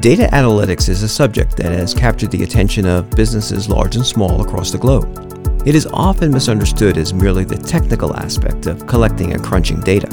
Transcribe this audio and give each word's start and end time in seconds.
Data 0.00 0.28
analytics 0.32 0.88
is 0.88 1.02
a 1.02 1.08
subject 1.08 1.56
that 1.56 1.72
has 1.72 1.92
captured 1.92 2.30
the 2.30 2.44
attention 2.44 2.86
of 2.86 3.10
businesses 3.10 3.68
large 3.68 3.96
and 3.96 4.06
small 4.06 4.40
across 4.40 4.70
the 4.70 4.78
globe. 4.78 5.22
It 5.66 5.74
is 5.74 5.88
often 5.92 6.30
misunderstood 6.30 6.96
as 6.96 7.12
merely 7.12 7.44
the 7.44 7.56
technical 7.56 8.16
aspect 8.16 8.66
of 8.66 8.86
collecting 8.86 9.32
and 9.32 9.42
crunching 9.42 9.80
data, 9.80 10.06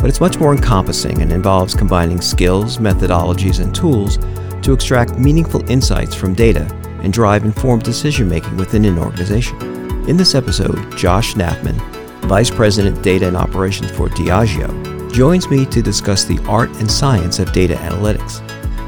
but 0.00 0.06
it's 0.06 0.20
much 0.20 0.38
more 0.38 0.54
encompassing 0.54 1.20
and 1.20 1.32
involves 1.32 1.74
combining 1.74 2.20
skills, 2.20 2.78
methodologies, 2.78 3.62
and 3.62 3.74
tools 3.74 4.16
to 4.62 4.72
extract 4.72 5.18
meaningful 5.18 5.68
insights 5.70 6.14
from 6.14 6.32
data 6.32 6.64
and 7.02 7.12
drive 7.12 7.44
informed 7.44 7.82
decision 7.82 8.28
making 8.28 8.56
within 8.56 8.86
an 8.86 8.98
organization. 8.98 9.60
In 10.08 10.16
this 10.16 10.34
episode, 10.34 10.96
Josh 10.96 11.34
Nafman, 11.34 11.76
Vice 12.22 12.50
President 12.50 13.02
Data 13.02 13.28
and 13.28 13.36
Operations 13.36 13.90
for 13.90 14.08
Diageo, 14.08 15.12
joins 15.12 15.50
me 15.50 15.66
to 15.66 15.82
discuss 15.82 16.24
the 16.24 16.42
art 16.46 16.70
and 16.76 16.90
science 16.90 17.38
of 17.38 17.52
data 17.52 17.74
analytics. 17.74 18.40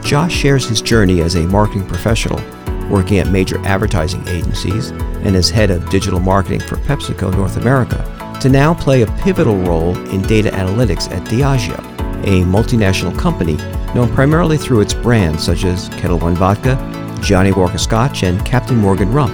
Josh 0.04 0.32
shares 0.32 0.68
his 0.68 0.80
journey 0.80 1.20
as 1.20 1.34
a 1.34 1.46
marketing 1.46 1.86
professional, 1.86 2.40
working 2.88 3.18
at 3.18 3.28
major 3.28 3.58
advertising 3.66 4.26
agencies 4.28 4.90
and 4.90 5.36
as 5.36 5.50
head 5.50 5.70
of 5.70 5.88
digital 5.90 6.20
marketing 6.20 6.60
for 6.60 6.76
PepsiCo 6.76 7.34
North 7.36 7.56
America, 7.56 8.04
to 8.40 8.48
now 8.48 8.72
play 8.72 9.02
a 9.02 9.12
pivotal 9.18 9.56
role 9.62 9.96
in 10.10 10.22
data 10.22 10.50
analytics 10.50 11.10
at 11.10 11.26
Diageo, 11.28 11.78
a 12.24 12.44
multinational 12.44 13.16
company 13.18 13.56
known 13.94 14.12
primarily 14.14 14.56
through 14.56 14.80
its 14.80 14.94
brands 14.94 15.42
such 15.42 15.64
as 15.64 15.88
Ketel 15.90 16.18
One 16.18 16.34
Vodka, 16.34 16.76
Johnnie 17.20 17.52
Walker 17.52 17.78
Scotch, 17.78 18.22
and 18.22 18.44
Captain 18.46 18.76
Morgan 18.76 19.12
Rum, 19.12 19.32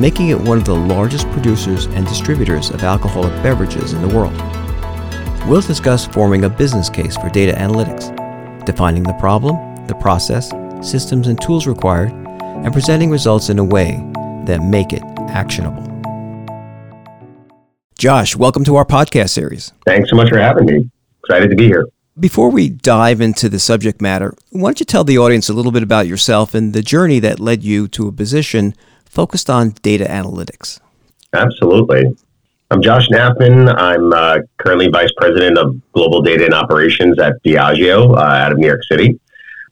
making 0.00 0.28
it 0.28 0.40
one 0.40 0.58
of 0.58 0.64
the 0.64 0.74
largest 0.74 1.28
producers 1.30 1.86
and 1.86 2.06
distributors 2.06 2.70
of 2.70 2.82
alcoholic 2.82 3.32
beverages 3.42 3.92
in 3.92 4.02
the 4.02 4.14
world. 4.14 4.36
We'll 5.46 5.60
discuss 5.60 6.06
forming 6.06 6.44
a 6.44 6.50
business 6.50 6.90
case 6.90 7.16
for 7.16 7.30
data 7.30 7.52
analytics, 7.52 8.14
defining 8.64 9.04
the 9.04 9.12
problem, 9.14 9.75
the 9.88 9.94
process, 9.96 10.50
systems, 10.82 11.28
and 11.28 11.40
tools 11.40 11.66
required, 11.66 12.10
and 12.10 12.72
presenting 12.72 13.10
results 13.10 13.48
in 13.48 13.58
a 13.58 13.64
way 13.64 14.02
that 14.46 14.62
make 14.62 14.92
it 14.92 15.02
actionable. 15.28 15.82
Josh, 17.98 18.36
welcome 18.36 18.62
to 18.64 18.76
our 18.76 18.84
podcast 18.84 19.30
series. 19.30 19.72
Thanks 19.86 20.10
so 20.10 20.16
much 20.16 20.28
for 20.28 20.38
having 20.38 20.66
me. 20.66 20.90
Excited 21.24 21.48
to 21.50 21.56
be 21.56 21.66
here. 21.66 21.86
Before 22.18 22.50
we 22.50 22.68
dive 22.68 23.20
into 23.20 23.48
the 23.48 23.58
subject 23.58 24.00
matter, 24.00 24.34
why 24.50 24.68
don't 24.68 24.80
you 24.80 24.86
tell 24.86 25.04
the 25.04 25.18
audience 25.18 25.48
a 25.48 25.52
little 25.52 25.72
bit 25.72 25.82
about 25.82 26.06
yourself 26.06 26.54
and 26.54 26.72
the 26.72 26.82
journey 26.82 27.18
that 27.20 27.40
led 27.40 27.62
you 27.62 27.88
to 27.88 28.08
a 28.08 28.12
position 28.12 28.74
focused 29.04 29.50
on 29.50 29.70
data 29.82 30.04
analytics? 30.04 30.80
Absolutely. 31.32 32.16
I'm 32.70 32.82
Josh 32.82 33.08
Nafman. 33.08 33.74
I'm 33.76 34.12
uh, 34.12 34.38
currently 34.58 34.88
Vice 34.88 35.10
President 35.18 35.56
of 35.56 35.80
Global 35.92 36.20
Data 36.20 36.44
and 36.44 36.54
Operations 36.54 37.18
at 37.18 37.34
Diageo 37.44 38.16
uh, 38.16 38.20
out 38.20 38.52
of 38.52 38.58
New 38.58 38.66
York 38.66 38.82
City. 38.90 39.20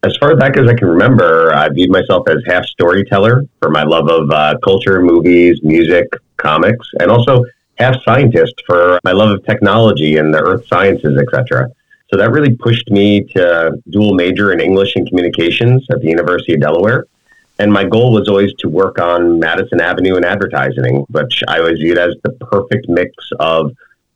As 0.04 0.14
far 0.18 0.36
back 0.36 0.58
as 0.58 0.68
I 0.68 0.74
can 0.74 0.88
remember, 0.88 1.54
I 1.54 1.66
viewed 1.70 1.90
myself 1.90 2.28
as 2.28 2.36
half 2.46 2.66
storyteller 2.66 3.44
for 3.62 3.70
my 3.70 3.84
love 3.84 4.10
of 4.10 4.30
uh, 4.30 4.58
culture, 4.62 5.00
movies, 5.00 5.60
music, 5.62 6.06
comics, 6.36 6.86
and 7.00 7.10
also 7.10 7.42
half 7.78 7.96
scientist 8.02 8.52
for 8.66 9.00
my 9.02 9.12
love 9.12 9.30
of 9.30 9.46
technology 9.46 10.18
and 10.18 10.34
the 10.34 10.40
earth 10.40 10.66
sciences, 10.66 11.18
etc. 11.18 11.70
So 12.10 12.18
that 12.18 12.32
really 12.32 12.54
pushed 12.54 12.90
me 12.90 13.24
to 13.34 13.80
dual 13.88 14.12
major 14.12 14.52
in 14.52 14.60
English 14.60 14.94
and 14.94 15.08
communications 15.08 15.86
at 15.90 16.02
the 16.02 16.08
University 16.08 16.52
of 16.52 16.60
Delaware. 16.60 17.06
And 17.58 17.72
my 17.72 17.84
goal 17.84 18.12
was 18.12 18.28
always 18.28 18.52
to 18.58 18.68
work 18.68 19.00
on 19.00 19.38
Madison 19.38 19.80
Avenue 19.80 20.16
and 20.16 20.24
advertising, 20.26 21.06
which 21.08 21.42
I 21.48 21.60
always 21.60 21.78
viewed 21.78 21.96
as 21.96 22.14
the 22.24 22.32
perfect 22.32 22.90
mix 22.90 23.14
of 23.40 23.72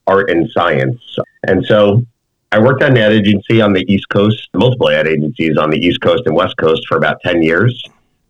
art 0.06 0.30
and 0.30 0.50
science. 0.50 1.00
And 1.46 1.64
so 1.64 2.02
I 2.50 2.58
worked 2.58 2.82
at 2.82 2.92
an 2.92 2.96
ad 2.96 3.12
agency 3.12 3.60
on 3.60 3.74
the 3.74 3.84
East 3.92 4.08
Coast, 4.08 4.48
multiple 4.54 4.88
ad 4.88 5.06
agencies 5.06 5.58
on 5.58 5.68
the 5.68 5.78
East 5.78 6.00
Coast 6.00 6.22
and 6.24 6.34
West 6.34 6.56
Coast 6.56 6.86
for 6.88 6.96
about 6.96 7.20
10 7.22 7.42
years. 7.42 7.82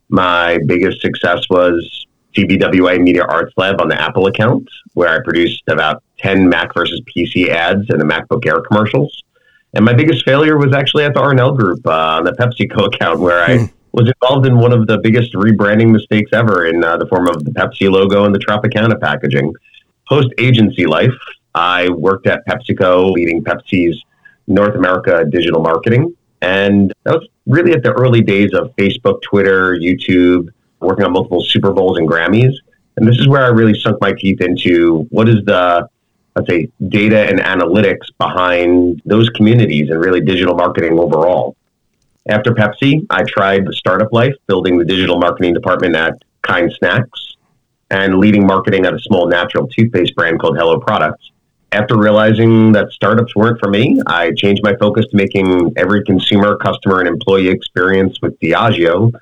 My 0.09 0.59
biggest 0.67 1.01
success 1.01 1.49
was 1.49 2.07
TBWA 2.37 3.01
Media 3.01 3.25
Arts 3.25 3.53
Lab 3.57 3.81
on 3.81 3.89
the 3.89 4.01
Apple 4.01 4.27
account, 4.27 4.69
where 4.95 5.09
I 5.09 5.23
produced 5.23 5.63
about 5.69 6.03
10 6.19 6.49
Mac 6.49 6.75
versus 6.75 7.01
PC 7.03 7.51
ads 7.51 7.89
and 7.91 8.01
the 8.01 8.05
MacBook 8.05 8.45
Air 8.45 8.61
commercials. 8.61 9.23
And 9.75 9.85
my 9.85 9.93
biggest 9.93 10.25
failure 10.25 10.57
was 10.57 10.75
actually 10.75 11.05
at 11.05 11.15
the 11.15 11.21
Arnell 11.21 11.57
Group 11.57 11.87
uh, 11.87 12.17
on 12.17 12.25
the 12.25 12.33
PepsiCo 12.33 12.87
account, 12.95 13.21
where 13.21 13.45
I 13.45 13.59
mm. 13.59 13.73
was 13.93 14.11
involved 14.11 14.47
in 14.47 14.59
one 14.59 14.73
of 14.73 14.89
the 14.89 14.99
biggest 14.99 15.33
rebranding 15.35 15.93
mistakes 15.93 16.31
ever 16.33 16.67
in 16.67 16.83
uh, 16.83 16.97
the 16.97 17.07
form 17.07 17.29
of 17.29 17.45
the 17.45 17.53
Pepsi 17.53 17.89
logo 17.89 18.25
and 18.25 18.35
the 18.35 18.41
Tropicana 18.41 19.01
packaging. 19.01 19.53
Post 20.09 20.29
agency 20.39 20.87
life, 20.87 21.15
I 21.55 21.91
worked 21.91 22.27
at 22.27 22.45
PepsiCo, 22.47 23.13
leading 23.13 23.45
Pepsi's 23.45 24.03
North 24.49 24.75
America 24.75 25.25
digital 25.31 25.61
marketing. 25.61 26.15
And 26.43 26.93
that 27.05 27.15
was 27.15 27.29
really 27.47 27.73
at 27.73 27.83
the 27.83 27.93
early 27.93 28.21
days 28.21 28.53
of 28.55 28.75
Facebook, 28.77 29.23
Twitter, 29.23 29.77
YouTube, 29.77 30.49
working 30.81 31.05
on 31.05 31.13
multiple 31.13 31.43
Super 31.43 31.73
Bowls 31.73 31.99
and 31.99 32.09
Grammys. 32.09 32.55
And 32.97 33.07
this 33.07 33.19
is 33.19 33.29
where 33.29 33.45
I 33.45 33.49
really 33.49 33.79
sunk 33.79 34.01
my 34.01 34.13
teeth 34.13 34.41
into 34.41 35.07
what 35.11 35.29
is 35.29 35.45
the 35.45 35.89
let's 36.39 36.49
say, 36.49 36.69
data 36.89 37.29
and 37.29 37.41
analytics 37.41 38.07
behind 38.19 39.03
those 39.05 39.29
communities 39.31 39.91
and 39.91 40.01
really 40.01 40.21
digital 40.21 40.55
marketing 40.55 40.99
overall. 40.99 41.57
After 42.29 42.53
Pepsi, 42.53 43.07
I 43.11 43.25
tried 43.25 43.67
the 43.67 43.73
startup 43.73 44.13
life, 44.13 44.35
building 44.47 44.79
the 44.79 44.85
digital 44.85 45.19
marketing 45.19 45.55
department 45.55 45.97
at 45.97 46.15
Kind 46.43 46.73
Snacks 46.79 47.37
and 47.91 48.19
leading 48.19 48.47
marketing 48.47 48.85
at 48.87 48.95
a 48.95 48.99
small 49.01 49.27
natural 49.27 49.67
toothpaste 49.67 50.15
brand 50.15 50.39
called 50.39 50.57
Hello 50.57 50.79
Products. 50.79 51.31
After 51.73 51.99
realizing 51.99 52.73
that 52.73 52.93
startups 52.93 53.37
weren't 53.37 53.61
for 53.61 53.69
me, 53.69 54.01
I 54.07 54.33
changed 54.33 54.63
my 54.65 54.75
focus 54.77 55.07
to 55.11 55.17
making 55.17 55.73
every 55.77 56.03
consumer, 56.03 56.57
customer, 56.57 57.01
and 57.01 57.09
employee 57.09 57.49
experience 57.49 58.21
with 58.23 58.39
Diageo 58.41 59.13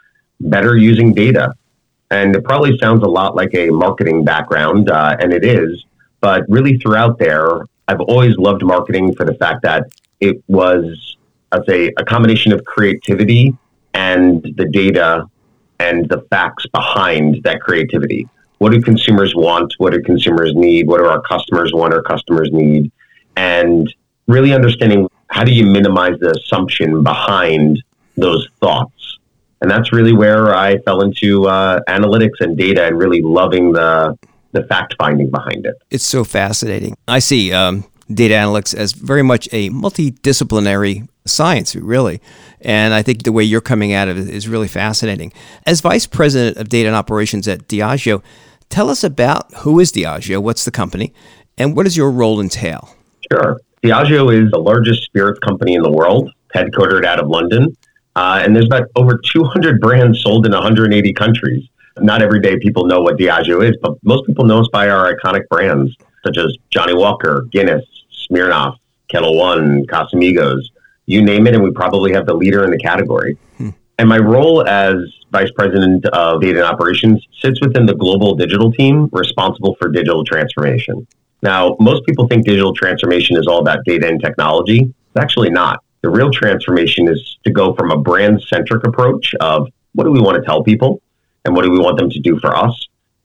better 0.40 0.76
using 0.76 1.12
data. 1.12 1.54
And 2.10 2.36
it 2.36 2.44
probably 2.44 2.78
sounds 2.78 3.02
a 3.02 3.08
lot 3.08 3.34
like 3.34 3.52
a 3.54 3.70
marketing 3.70 4.24
background, 4.24 4.90
uh, 4.90 5.16
and 5.18 5.32
it 5.32 5.44
is. 5.44 5.84
But 6.20 6.44
really, 6.48 6.78
throughout 6.78 7.18
there, 7.18 7.62
I've 7.88 8.00
always 8.00 8.36
loved 8.36 8.62
marketing 8.62 9.14
for 9.14 9.24
the 9.24 9.34
fact 9.34 9.62
that 9.62 9.88
it 10.20 10.42
was, 10.46 11.16
I'd 11.50 11.66
say, 11.66 11.92
a 11.96 12.04
combination 12.04 12.52
of 12.52 12.64
creativity 12.64 13.56
and 13.92 14.42
the 14.56 14.66
data 14.66 15.28
and 15.80 16.08
the 16.08 16.22
facts 16.30 16.66
behind 16.66 17.42
that 17.42 17.60
creativity. 17.60 18.28
What 18.58 18.72
do 18.72 18.80
consumers 18.80 19.34
want? 19.34 19.74
What 19.78 19.92
do 19.92 20.02
consumers 20.02 20.54
need? 20.54 20.86
What 20.86 20.98
do 20.98 21.04
our 21.04 21.20
customers 21.22 21.72
want? 21.74 21.92
Our 21.92 22.02
customers 22.02 22.50
need? 22.52 22.90
And 23.36 23.92
really 24.26 24.52
understanding 24.52 25.08
how 25.28 25.44
do 25.44 25.52
you 25.52 25.66
minimize 25.66 26.18
the 26.20 26.30
assumption 26.30 27.02
behind 27.02 27.82
those 28.16 28.48
thoughts. 28.60 29.18
And 29.60 29.70
that's 29.70 29.92
really 29.92 30.12
where 30.12 30.54
I 30.54 30.78
fell 30.78 31.02
into 31.02 31.46
uh, 31.46 31.80
analytics 31.88 32.40
and 32.40 32.56
data 32.56 32.86
and 32.86 32.98
really 32.98 33.22
loving 33.22 33.72
the 33.72 34.18
the 34.52 34.62
fact 34.64 34.94
finding 34.98 35.30
behind 35.30 35.66
it. 35.66 35.74
It's 35.90 36.04
so 36.04 36.24
fascinating. 36.24 36.96
I 37.06 37.18
see 37.18 37.52
um, 37.52 37.84
data 38.12 38.34
analytics 38.34 38.74
as 38.74 38.92
very 38.92 39.22
much 39.22 39.48
a 39.52 39.68
multidisciplinary 39.68 41.06
science, 41.26 41.76
really. 41.76 42.22
And 42.62 42.94
I 42.94 43.02
think 43.02 43.24
the 43.24 43.32
way 43.32 43.44
you're 43.44 43.60
coming 43.60 43.92
at 43.92 44.08
it 44.08 44.16
is 44.16 44.48
really 44.48 44.68
fascinating. 44.68 45.32
As 45.66 45.80
vice 45.82 46.06
president 46.06 46.56
of 46.56 46.70
data 46.70 46.88
and 46.88 46.96
operations 46.96 47.46
at 47.48 47.68
Diageo, 47.68 48.22
tell 48.68 48.90
us 48.90 49.04
about 49.04 49.52
who 49.58 49.80
is 49.80 49.92
Diageo, 49.92 50.42
what's 50.42 50.64
the 50.64 50.70
company, 50.70 51.12
and 51.58 51.76
what 51.76 51.84
does 51.84 51.96
your 51.96 52.10
role 52.10 52.40
entail? 52.40 52.94
Sure. 53.32 53.60
Diageo 53.82 54.32
is 54.34 54.50
the 54.50 54.58
largest 54.58 55.02
spirits 55.04 55.38
company 55.40 55.74
in 55.74 55.82
the 55.82 55.90
world, 55.90 56.30
headquartered 56.54 57.04
out 57.04 57.20
of 57.20 57.28
London. 57.28 57.76
Uh, 58.14 58.40
and 58.42 58.56
there's 58.56 58.66
about 58.66 58.88
over 58.96 59.20
200 59.32 59.80
brands 59.80 60.22
sold 60.22 60.46
in 60.46 60.52
180 60.52 61.12
countries 61.12 61.68
not 62.00 62.22
every 62.22 62.40
day 62.40 62.58
people 62.58 62.86
know 62.86 63.00
what 63.00 63.16
Diageo 63.16 63.66
is, 63.66 63.76
but 63.80 63.94
most 64.02 64.26
people 64.26 64.44
know 64.44 64.60
us 64.60 64.68
by 64.72 64.88
our 64.88 65.14
iconic 65.14 65.48
brands 65.48 65.96
such 66.24 66.38
as 66.38 66.56
Johnnie 66.70 66.94
Walker, 66.94 67.46
Guinness, 67.50 67.84
Smirnoff, 68.28 68.76
Ketel 69.08 69.36
One, 69.36 69.86
Casamigos, 69.86 70.60
you 71.06 71.22
name 71.22 71.46
it, 71.46 71.54
and 71.54 71.62
we 71.62 71.70
probably 71.70 72.12
have 72.12 72.26
the 72.26 72.34
leader 72.34 72.64
in 72.64 72.70
the 72.70 72.78
category. 72.78 73.38
Hmm. 73.56 73.70
And 73.98 74.08
my 74.08 74.18
role 74.18 74.66
as 74.66 74.96
vice 75.36 75.50
president 75.54 76.06
of 76.06 76.40
data 76.40 76.60
and 76.60 76.66
operations 76.66 77.26
sits 77.42 77.60
within 77.60 77.84
the 77.84 77.94
global 77.94 78.34
digital 78.34 78.72
team 78.72 79.06
responsible 79.12 79.76
for 79.78 79.90
digital 79.90 80.24
transformation. 80.24 81.06
Now, 81.42 81.76
most 81.78 82.06
people 82.06 82.26
think 82.26 82.46
digital 82.46 82.72
transformation 82.72 83.36
is 83.36 83.46
all 83.46 83.58
about 83.58 83.80
data 83.84 84.08
and 84.08 84.18
technology. 84.18 84.80
It's 84.80 85.20
actually 85.20 85.50
not. 85.50 85.84
The 86.00 86.08
real 86.08 86.30
transformation 86.30 87.06
is 87.06 87.38
to 87.44 87.50
go 87.50 87.74
from 87.74 87.90
a 87.90 87.98
brand 87.98 88.42
centric 88.44 88.86
approach 88.86 89.34
of 89.40 89.68
what 89.92 90.04
do 90.04 90.10
we 90.10 90.20
want 90.20 90.36
to 90.38 90.42
tell 90.42 90.62
people 90.64 91.02
and 91.44 91.54
what 91.54 91.64
do 91.64 91.70
we 91.70 91.80
want 91.80 91.98
them 91.98 92.08
to 92.08 92.20
do 92.20 92.38
for 92.40 92.56
us 92.56 92.74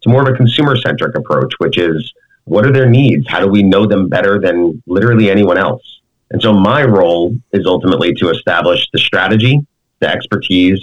to 0.02 0.10
more 0.10 0.22
of 0.22 0.28
a 0.28 0.36
consumer 0.36 0.75
centric 0.75 1.16
approach, 1.16 1.54
which 1.60 1.78
is 1.78 2.13
what 2.44 2.66
are 2.66 2.74
their 2.74 2.90
needs? 2.90 3.25
How 3.30 3.40
do 3.40 3.48
we 3.48 3.63
know 3.63 3.86
them 3.86 4.10
better 4.10 4.38
than 4.38 4.84
literally 4.86 5.30
anyone 5.31 5.58
else? 5.58 6.02
And 6.31 6.42
so 6.42 6.52
my 6.52 6.84
role 6.84 7.34
is 7.54 7.66
ultimately 7.66 8.13
to 8.16 8.30
establish 8.31 8.90
the 8.92 9.00
strategy, 9.00 9.60
the 10.00 10.10
expertise, 10.10 10.81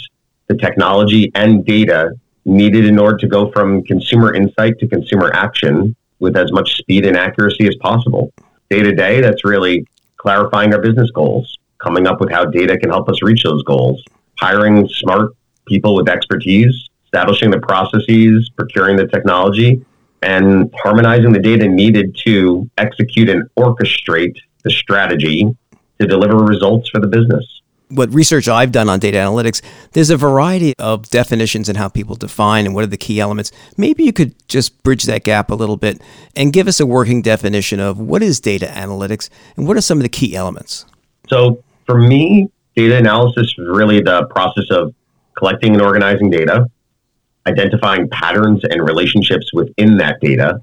the 0.48 0.56
technology, 0.56 1.30
and 1.34 1.64
data 1.64 2.12
needed 2.44 2.86
in 2.86 2.98
order 2.98 3.16
to 3.18 3.28
go 3.28 3.50
from 3.52 3.84
consumer 3.84 4.34
insight 4.34 4.78
to 4.78 4.88
consumer 4.88 5.30
action 5.34 5.94
with 6.18 6.36
as 6.36 6.50
much 6.50 6.76
speed 6.76 7.06
and 7.06 7.16
accuracy 7.16 7.68
as 7.68 7.76
possible. 7.76 8.32
Day 8.70 8.82
to 8.82 8.92
day, 8.92 9.20
that's 9.20 9.44
really 9.44 9.86
clarifying 10.16 10.74
our 10.74 10.80
business 10.80 11.10
goals, 11.10 11.56
coming 11.78 12.06
up 12.06 12.20
with 12.20 12.30
how 12.30 12.44
data 12.44 12.76
can 12.76 12.90
help 12.90 13.08
us 13.08 13.22
reach 13.22 13.44
those 13.44 13.62
goals, 13.62 14.02
hiring 14.38 14.88
smart 14.88 15.32
people 15.66 15.94
with 15.94 16.08
expertise, 16.08 16.88
establishing 17.04 17.50
the 17.50 17.60
processes, 17.60 18.50
procuring 18.56 18.96
the 18.96 19.06
technology, 19.06 19.84
and 20.22 20.74
harmonizing 20.82 21.32
the 21.32 21.38
data 21.38 21.68
needed 21.68 22.16
to 22.24 22.68
execute 22.78 23.28
and 23.28 23.48
orchestrate 23.56 24.36
the 24.64 24.70
strategy 24.70 25.46
to 26.00 26.06
deliver 26.06 26.36
results 26.36 26.88
for 26.88 27.00
the 27.00 27.06
business 27.06 27.57
what 27.90 28.12
research 28.12 28.48
I've 28.48 28.72
done 28.72 28.88
on 28.88 28.98
data 28.98 29.18
analytics, 29.18 29.62
there's 29.92 30.10
a 30.10 30.16
variety 30.16 30.74
of 30.78 31.08
definitions 31.10 31.68
and 31.68 31.78
how 31.78 31.88
people 31.88 32.16
define 32.16 32.66
and 32.66 32.74
what 32.74 32.84
are 32.84 32.88
the 32.88 32.96
key 32.96 33.20
elements. 33.20 33.50
Maybe 33.76 34.04
you 34.04 34.12
could 34.12 34.34
just 34.48 34.82
bridge 34.82 35.04
that 35.04 35.24
gap 35.24 35.50
a 35.50 35.54
little 35.54 35.76
bit 35.76 36.00
and 36.36 36.52
give 36.52 36.68
us 36.68 36.80
a 36.80 36.86
working 36.86 37.22
definition 37.22 37.80
of 37.80 37.98
what 37.98 38.22
is 38.22 38.40
data 38.40 38.66
analytics 38.66 39.30
and 39.56 39.66
what 39.66 39.76
are 39.76 39.80
some 39.80 39.98
of 39.98 40.02
the 40.02 40.08
key 40.08 40.36
elements. 40.36 40.84
So, 41.28 41.62
for 41.86 41.98
me, 41.98 42.50
data 42.76 42.96
analysis 42.96 43.54
is 43.58 43.66
really 43.66 44.00
the 44.00 44.26
process 44.26 44.70
of 44.70 44.94
collecting 45.36 45.72
and 45.72 45.82
organizing 45.82 46.30
data, 46.30 46.66
identifying 47.46 48.08
patterns 48.10 48.62
and 48.64 48.86
relationships 48.86 49.52
within 49.52 49.96
that 49.98 50.20
data, 50.20 50.62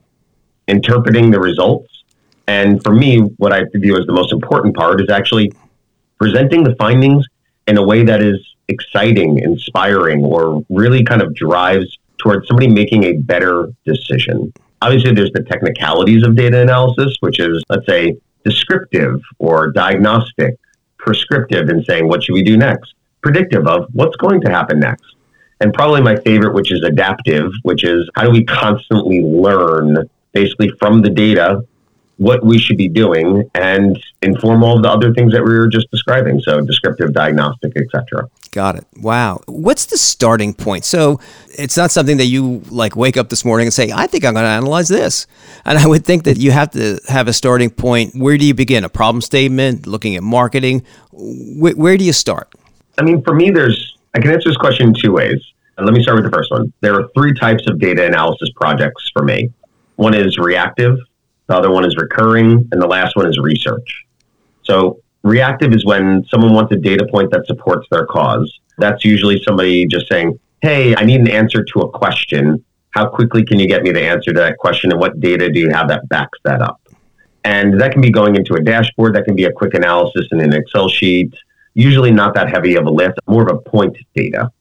interpreting 0.68 1.32
the 1.32 1.40
results. 1.40 2.04
And 2.48 2.84
for 2.84 2.94
me, 2.94 3.20
what 3.38 3.52
I 3.52 3.64
view 3.74 3.98
as 3.98 4.06
the 4.06 4.14
most 4.14 4.32
important 4.32 4.76
part 4.76 5.02
is 5.02 5.10
actually 5.10 5.52
presenting 6.18 6.64
the 6.64 6.76
findings 6.76 7.26
in 7.68 7.78
a 7.78 7.84
way 7.84 8.04
that 8.04 8.22
is 8.22 8.40
exciting, 8.68 9.40
inspiring, 9.40 10.24
or 10.24 10.64
really 10.70 11.04
kind 11.04 11.22
of 11.22 11.34
drives 11.36 11.98
towards 12.18 12.48
somebody 12.48 12.68
making 12.68 13.04
a 13.04 13.14
better 13.18 13.70
decision. 13.86 14.52
Obviously, 14.82 15.14
there's 15.14 15.32
the 15.32 15.44
technicalities 15.44 16.24
of 16.24 16.36
data 16.36 16.62
analysis, 16.62 17.16
which 17.20 17.40
is, 17.40 17.64
let's 17.70 17.86
say, 17.86 18.18
descriptive 18.44 19.20
or 19.40 19.72
diagnostic, 19.72 20.58
prescriptive 20.98 21.70
in 21.70 21.84
saying 21.84 22.08
what 22.08 22.24
should 22.24 22.34
we 22.34 22.44
do 22.44 22.58
next, 22.58 22.94
predictive 23.22 23.68
of 23.68 23.88
what's 23.94 24.16
going 24.18 24.42
to 24.42 24.50
happen 24.50 24.80
next. 24.80 25.16
And 25.62 25.74
probably 25.74 26.02
my 26.02 26.16
favorite, 26.18 26.54
which 26.54 26.72
is 26.72 26.84
adaptive, 26.84 27.52
which 27.64 27.84
is 27.84 28.10
how 28.16 28.24
do 28.24 28.32
we 28.32 28.44
constantly 28.44 29.22
learn 29.22 30.10
basically 30.34 30.70
from 30.80 31.02
the 31.02 31.10
data 31.10 31.66
what 32.18 32.46
we 32.46 32.58
should 32.58 32.78
be 32.78 32.88
doing 32.88 33.50
and 33.56 34.02
inform 34.22 34.64
all 34.64 34.78
of 34.78 34.84
the 34.84 34.90
other 34.90 35.14
things 35.14 35.34
that 35.34 35.44
we 35.44 35.54
were 35.54 35.68
just 35.68 35.90
describing. 35.92 36.40
So 36.42 36.62
descriptive 36.62 37.14
diagnostic 37.14 37.76
etc 37.76 38.30
got 38.56 38.78
it. 38.78 38.88
Wow. 38.96 39.42
What's 39.48 39.88
the 39.88 39.98
starting 39.98 40.54
point? 40.54 40.86
So 40.86 41.20
it's 41.50 41.76
not 41.76 41.92
something 41.92 42.18
that 42.18 42.26
you 42.26 42.64
like 42.70 42.96
wake 42.96 43.18
up 43.18 43.28
this 43.28 43.44
morning 43.44 43.68
and 43.68 43.74
say 43.74 43.92
i 43.94 44.08
think 44.08 44.26
i'm 44.26 44.34
going 44.34 44.46
to 44.46 44.50
analyze 44.50 44.88
this. 44.88 45.28
And 45.66 45.78
i 45.78 45.86
would 45.86 46.06
think 46.06 46.24
that 46.24 46.38
you 46.38 46.52
have 46.52 46.72
to 46.72 47.00
have 47.08 47.28
a 47.28 47.34
starting 47.34 47.70
point. 47.70 48.16
Where 48.16 48.38
do 48.38 48.46
you 48.46 48.56
begin? 48.56 48.84
A 48.84 48.90
problem 48.90 49.22
statement? 49.22 49.86
Looking 49.86 50.16
at 50.16 50.24
marketing? 50.24 50.84
Where, 51.12 51.74
where 51.74 51.98
do 51.98 52.06
you 52.06 52.14
start? 52.14 52.56
I 52.98 53.04
mean 53.04 53.22
for 53.24 53.36
me 53.36 53.52
there's 53.52 53.98
i 54.16 54.20
can 54.20 54.32
answer 54.32 54.50
this 54.50 54.58
question 54.58 54.88
in 54.88 54.94
two 54.96 55.12
ways. 55.12 55.40
And 55.78 55.86
let 55.86 55.94
me 55.94 56.02
start 56.02 56.16
with 56.16 56.32
the 56.32 56.36
first 56.36 56.50
one. 56.50 56.72
There 56.80 56.96
are 56.96 57.10
three 57.14 57.34
types 57.34 57.70
of 57.70 57.80
data 57.80 58.06
analysis 58.06 58.50
projects 58.56 59.12
for 59.12 59.24
me. 59.24 59.52
One 59.98 60.14
is 60.14 60.38
reactive 60.38 60.98
the 61.48 61.56
other 61.56 61.72
one 61.72 61.86
is 61.86 61.96
recurring, 61.96 62.68
and 62.72 62.82
the 62.82 62.88
last 62.88 63.16
one 63.16 63.28
is 63.28 63.38
research. 63.38 64.06
So 64.64 65.00
reactive 65.24 65.74
is 65.74 65.86
when 65.86 66.26
someone 66.30 66.54
wants 66.54 66.72
a 66.74 66.78
data 66.78 67.08
point 67.12 67.32
that 67.32 67.46
supports 67.46 67.88
their 67.92 68.06
cause. 68.06 68.60
That's 68.78 69.06
usually 69.06 69.42
somebody 69.44 69.86
just 69.86 70.08
saying, 70.08 70.40
Hey, 70.62 70.96
I 70.96 71.04
need 71.04 71.22
an 71.22 71.30
answer 71.30 71.64
to 71.64 71.82
a 71.82 71.90
question. 71.90 72.64
How 72.92 73.08
quickly 73.08 73.46
can 73.46 73.60
you 73.60 73.68
get 73.68 73.84
me 73.84 73.92
the 73.92 74.02
answer 74.02 74.34
to 74.34 74.40
that 74.40 74.58
question? 74.58 74.92
And 74.92 75.00
what 75.00 75.20
data 75.20 75.50
do 75.50 75.60
you 75.60 75.70
have 75.70 75.88
that 75.90 76.08
backs 76.10 76.40
that 76.44 76.62
up? 76.62 76.82
And 77.44 77.80
that 77.80 77.92
can 77.92 78.02
be 78.02 78.10
going 78.10 78.36
into 78.36 78.56
a 78.56 78.62
dashboard, 78.62 79.14
that 79.16 79.26
can 79.26 79.36
be 79.36 79.44
a 79.44 79.52
quick 79.52 79.76
analysis 79.76 80.26
in 80.32 80.40
an 80.40 80.54
Excel 80.54 80.90
sheet, 80.90 81.32
usually 81.76 82.12
not 82.12 82.34
that 82.34 82.50
heavy 82.50 82.76
of 82.76 82.88
a 82.88 82.90
lift, 82.90 83.20
more 83.28 83.44
of 83.44 83.56
a 83.56 83.70
point 83.70 83.96
data. 84.16 84.52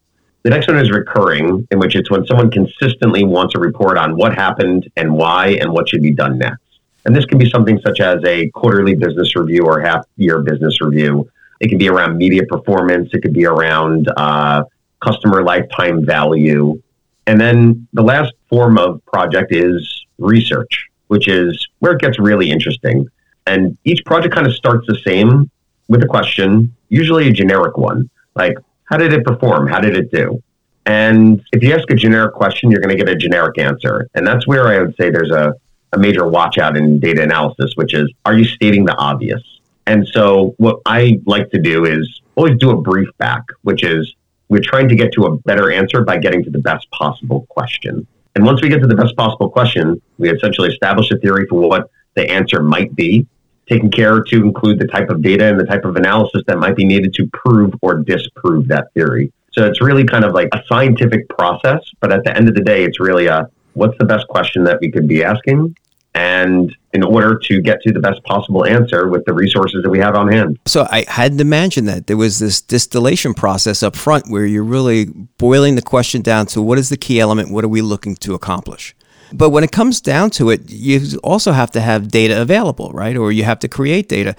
The 0.42 0.50
next 0.50 0.68
one 0.68 0.76
is 0.76 0.90
recurring, 0.90 1.66
in 1.70 1.78
which 1.78 1.96
it's 1.96 2.10
when 2.10 2.26
someone 2.26 2.50
consistently 2.50 3.24
wants 3.24 3.54
a 3.54 3.58
report 3.58 3.96
on 3.96 4.16
what 4.16 4.34
happened 4.34 4.90
and 4.96 5.14
why 5.14 5.56
and 5.60 5.72
what 5.72 5.88
should 5.88 6.02
be 6.02 6.12
done 6.12 6.36
next. 6.36 6.60
And 7.04 7.14
this 7.14 7.24
can 7.26 7.38
be 7.38 7.48
something 7.50 7.80
such 7.84 8.00
as 8.00 8.24
a 8.24 8.48
quarterly 8.50 8.94
business 8.94 9.36
review 9.36 9.66
or 9.66 9.80
half 9.80 10.06
year 10.16 10.40
business 10.40 10.80
review. 10.80 11.28
It 11.60 11.68
can 11.68 11.78
be 11.78 11.88
around 11.88 12.16
media 12.16 12.42
performance. 12.48 13.10
It 13.12 13.22
could 13.22 13.34
be 13.34 13.46
around 13.46 14.10
uh, 14.16 14.64
customer 15.02 15.42
lifetime 15.42 16.04
value. 16.04 16.80
And 17.26 17.40
then 17.40 17.86
the 17.92 18.02
last 18.02 18.32
form 18.48 18.78
of 18.78 19.04
project 19.06 19.54
is 19.54 20.06
research, 20.18 20.88
which 21.08 21.28
is 21.28 21.66
where 21.78 21.92
it 21.92 22.00
gets 22.00 22.18
really 22.18 22.50
interesting. 22.50 23.08
And 23.46 23.76
each 23.84 24.04
project 24.04 24.34
kind 24.34 24.46
of 24.46 24.54
starts 24.54 24.86
the 24.86 24.98
same 25.06 25.50
with 25.88 26.02
a 26.02 26.06
question, 26.06 26.74
usually 26.88 27.28
a 27.28 27.32
generic 27.32 27.76
one, 27.76 28.08
like, 28.34 28.56
how 28.84 28.96
did 28.96 29.12
it 29.12 29.24
perform? 29.24 29.66
How 29.66 29.80
did 29.80 29.96
it 29.96 30.10
do? 30.10 30.42
And 30.86 31.42
if 31.52 31.62
you 31.62 31.72
ask 31.72 31.90
a 31.90 31.94
generic 31.94 32.34
question, 32.34 32.70
you're 32.70 32.80
going 32.80 32.96
to 32.96 33.02
get 33.02 33.08
a 33.08 33.16
generic 33.16 33.58
answer. 33.58 34.08
And 34.14 34.26
that's 34.26 34.46
where 34.46 34.68
I 34.68 34.80
would 34.80 34.94
say 34.96 35.10
there's 35.10 35.30
a 35.30 35.54
a 35.94 35.98
major 35.98 36.26
watch 36.26 36.58
out 36.58 36.76
in 36.76 36.98
data 36.98 37.22
analysis, 37.22 37.72
which 37.76 37.94
is 37.94 38.12
are 38.24 38.36
you 38.36 38.44
stating 38.44 38.84
the 38.84 38.94
obvious? 38.96 39.42
And 39.86 40.06
so 40.08 40.54
what 40.58 40.80
I 40.86 41.20
like 41.26 41.50
to 41.50 41.60
do 41.60 41.84
is 41.84 42.20
always 42.36 42.58
do 42.58 42.70
a 42.70 42.80
brief 42.80 43.08
back, 43.18 43.42
which 43.62 43.82
is 43.82 44.14
we're 44.48 44.62
trying 44.62 44.88
to 44.88 44.96
get 44.96 45.12
to 45.12 45.26
a 45.26 45.36
better 45.38 45.70
answer 45.70 46.02
by 46.02 46.18
getting 46.18 46.42
to 46.44 46.50
the 46.50 46.58
best 46.58 46.90
possible 46.90 47.46
question. 47.48 48.06
And 48.34 48.44
once 48.44 48.62
we 48.62 48.68
get 48.68 48.80
to 48.80 48.86
the 48.86 48.96
best 48.96 49.16
possible 49.16 49.48
question, 49.48 50.00
we 50.18 50.30
essentially 50.30 50.68
establish 50.68 51.10
a 51.10 51.18
theory 51.18 51.46
for 51.48 51.68
what 51.68 51.90
the 52.14 52.28
answer 52.30 52.62
might 52.62 52.94
be, 52.94 53.26
taking 53.68 53.90
care 53.90 54.22
to 54.22 54.36
include 54.42 54.78
the 54.78 54.86
type 54.86 55.08
of 55.10 55.22
data 55.22 55.46
and 55.46 55.58
the 55.58 55.64
type 55.64 55.84
of 55.84 55.96
analysis 55.96 56.42
that 56.46 56.58
might 56.58 56.76
be 56.76 56.84
needed 56.84 57.14
to 57.14 57.28
prove 57.32 57.72
or 57.80 57.98
disprove 57.98 58.68
that 58.68 58.92
theory. 58.94 59.32
So 59.52 59.66
it's 59.66 59.80
really 59.80 60.04
kind 60.04 60.24
of 60.24 60.32
like 60.32 60.48
a 60.52 60.62
scientific 60.66 61.28
process, 61.28 61.80
but 62.00 62.12
at 62.12 62.24
the 62.24 62.36
end 62.36 62.48
of 62.48 62.54
the 62.54 62.62
day, 62.62 62.84
it's 62.84 62.98
really 62.98 63.26
a 63.26 63.48
what's 63.74 63.96
the 63.98 64.04
best 64.04 64.26
question 64.28 64.64
that 64.64 64.78
we 64.80 64.90
could 64.90 65.06
be 65.06 65.22
asking 65.22 65.76
and 66.14 66.74
in 66.92 67.02
order 67.02 67.36
to 67.36 67.60
get 67.60 67.82
to 67.82 67.92
the 67.92 67.98
best 67.98 68.22
possible 68.22 68.64
answer 68.64 69.08
with 69.08 69.24
the 69.24 69.32
resources 69.32 69.82
that 69.82 69.90
we 69.90 69.98
have 69.98 70.14
on 70.14 70.30
hand. 70.30 70.58
So 70.64 70.86
I 70.90 71.04
had 71.08 71.38
to 71.38 71.40
imagine 71.40 71.86
that 71.86 72.06
there 72.06 72.16
was 72.16 72.38
this 72.38 72.60
distillation 72.60 73.34
process 73.34 73.82
up 73.82 73.96
front 73.96 74.28
where 74.28 74.46
you're 74.46 74.62
really 74.62 75.06
boiling 75.38 75.74
the 75.74 75.82
question 75.82 76.22
down 76.22 76.46
to 76.46 76.62
what 76.62 76.78
is 76.78 76.88
the 76.88 76.96
key 76.96 77.18
element, 77.18 77.50
what 77.50 77.64
are 77.64 77.68
we 77.68 77.82
looking 77.82 78.14
to 78.16 78.34
accomplish? 78.34 78.94
But 79.32 79.50
when 79.50 79.64
it 79.64 79.72
comes 79.72 80.00
down 80.00 80.30
to 80.30 80.50
it, 80.50 80.70
you 80.70 81.18
also 81.24 81.50
have 81.50 81.72
to 81.72 81.80
have 81.80 82.08
data 82.08 82.40
available, 82.40 82.90
right? 82.92 83.16
Or 83.16 83.32
you 83.32 83.42
have 83.42 83.58
to 83.60 83.68
create 83.68 84.08
data. 84.08 84.36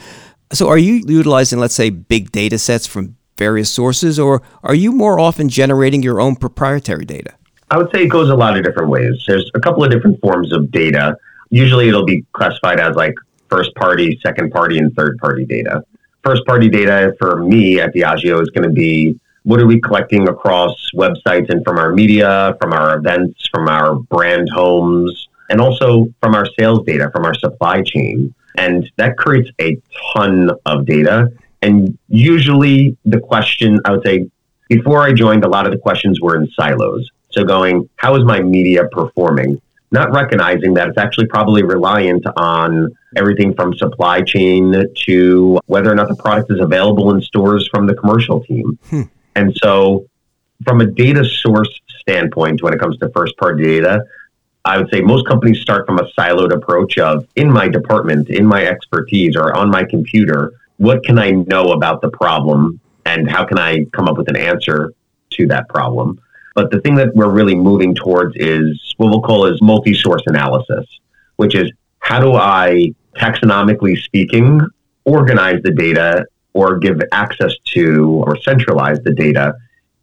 So 0.53 0.69
are 0.69 0.77
you 0.77 1.03
utilizing, 1.05 1.59
let's 1.59 1.75
say, 1.75 1.89
big 1.89 2.31
data 2.31 2.57
sets 2.57 2.87
from 2.87 3.17
various 3.37 3.69
sources, 3.69 4.17
or 4.17 4.41
are 4.63 4.75
you 4.75 4.93
more 4.93 5.19
often 5.19 5.49
generating 5.49 6.01
your 6.01 6.21
own 6.21 6.37
proprietary 6.37 7.03
data? 7.03 7.33
I 7.69 7.77
would 7.77 7.91
say 7.93 8.03
it 8.03 8.09
goes 8.09 8.29
a 8.29 8.35
lot 8.35 8.57
of 8.57 8.63
different 8.63 8.89
ways. 8.89 9.21
There's 9.27 9.51
a 9.55 9.59
couple 9.59 9.83
of 9.83 9.91
different 9.91 10.21
forms 10.21 10.53
of 10.53 10.71
data 10.71 11.17
usually 11.49 11.87
it'll 11.87 12.05
be 12.05 12.25
classified 12.33 12.79
as 12.79 12.95
like 12.95 13.13
first 13.49 13.73
party, 13.75 14.19
second 14.25 14.51
party, 14.51 14.77
and 14.77 14.95
third 14.95 15.17
party 15.17 15.45
data. 15.45 15.83
First 16.23 16.45
party 16.45 16.69
data 16.69 17.15
for 17.19 17.37
me 17.37 17.79
at 17.79 17.93
Diageo 17.93 18.41
is 18.41 18.49
going 18.49 18.67
to 18.67 18.73
be 18.73 19.19
what 19.43 19.59
are 19.59 19.67
we 19.67 19.79
collecting 19.79 20.27
across 20.27 20.89
websites 20.95 21.49
and 21.49 21.63
from 21.63 21.77
our 21.77 21.93
media, 21.93 22.57
from 22.59 22.73
our 22.73 22.97
events, 22.97 23.47
from 23.53 23.69
our 23.69 23.95
brand 23.95 24.49
homes, 24.49 25.27
and 25.49 25.61
also 25.61 26.07
from 26.19 26.33
our 26.33 26.47
sales 26.59 26.83
data, 26.85 27.11
from 27.13 27.25
our 27.25 27.35
supply 27.35 27.83
chain. 27.83 28.33
And 28.57 28.89
that 28.95 29.17
creates 29.17 29.51
a 29.61 29.77
ton 30.13 30.49
of 30.65 30.85
data. 30.85 31.31
And 31.61 31.97
usually 32.07 32.97
the 33.05 33.19
question, 33.19 33.79
I 33.85 33.91
would 33.91 34.05
say, 34.05 34.27
before 34.67 35.01
I 35.03 35.13
joined, 35.13 35.45
a 35.45 35.49
lot 35.49 35.67
of 35.67 35.71
the 35.71 35.77
questions 35.77 36.19
were 36.19 36.35
in 36.35 36.49
silos. 36.51 37.07
So 37.29 37.43
going, 37.43 37.87
how 37.97 38.15
is 38.15 38.23
my 38.23 38.39
media 38.39 38.85
performing? 38.91 39.61
Not 39.95 40.11
recognizing 40.11 40.75
that 40.75 40.89
it's 40.89 40.97
actually 40.97 41.25
probably 41.25 41.63
reliant 41.63 42.25
on 42.35 42.89
everything 43.15 43.55
from 43.55 43.73
supply 43.75 44.21
chain 44.21 44.85
to 45.07 45.59
whether 45.65 45.91
or 45.91 45.95
not 45.95 46.09
the 46.09 46.15
product 46.15 46.51
is 46.51 46.59
available 46.59 47.13
in 47.13 47.21
stores 47.21 47.67
from 47.71 47.87
the 47.87 47.95
commercial 47.95 48.43
team. 48.43 48.77
Hmm. 48.89 49.03
And 49.35 49.57
so, 49.63 50.07
from 50.65 50.81
a 50.81 50.85
data 50.85 51.25
source 51.25 51.69
standpoint, 52.01 52.61
when 52.61 52.73
it 52.73 52.79
comes 52.79 52.97
to 52.99 53.09
first 53.09 53.35
party 53.37 53.63
data, 53.63 54.03
I 54.65 54.77
would 54.77 54.89
say 54.91 55.01
most 55.01 55.27
companies 55.27 55.61
start 55.61 55.85
from 55.85 55.97
a 55.99 56.07
siloed 56.17 56.53
approach 56.53 56.97
of 56.97 57.25
in 57.35 57.51
my 57.51 57.67
department, 57.67 58.29
in 58.29 58.45
my 58.45 58.65
expertise, 58.65 59.35
or 59.35 59.55
on 59.55 59.69
my 59.69 59.85
computer, 59.85 60.53
what 60.77 61.03
can 61.03 61.17
I 61.17 61.31
know 61.31 61.71
about 61.71 62.01
the 62.01 62.09
problem 62.09 62.79
and 63.05 63.29
how 63.29 63.45
can 63.45 63.57
I 63.57 63.85
come 63.93 64.07
up 64.07 64.17
with 64.17 64.27
an 64.27 64.35
answer 64.35 64.93
to 65.31 65.47
that 65.47 65.69
problem? 65.69 66.19
But 66.55 66.71
the 66.71 66.79
thing 66.79 66.95
that 66.95 67.13
we're 67.13 67.29
really 67.29 67.53
moving 67.53 67.93
towards 67.93 68.35
is 68.37 68.95
what 68.97 69.09
we'll 69.09 69.21
call 69.21 69.45
is 69.45 69.61
multi-source 69.61 70.23
analysis, 70.25 70.85
which 71.35 71.53
is 71.53 71.71
how 71.99 72.19
do 72.19 72.33
I, 72.33 72.93
taxonomically 73.17 74.01
speaking, 74.01 74.61
organize 75.03 75.61
the 75.63 75.71
data 75.71 76.25
or 76.53 76.77
give 76.79 77.01
access 77.11 77.53
to 77.73 78.23
or 78.25 78.39
centralize 78.41 78.99
the 79.03 79.13
data 79.13 79.53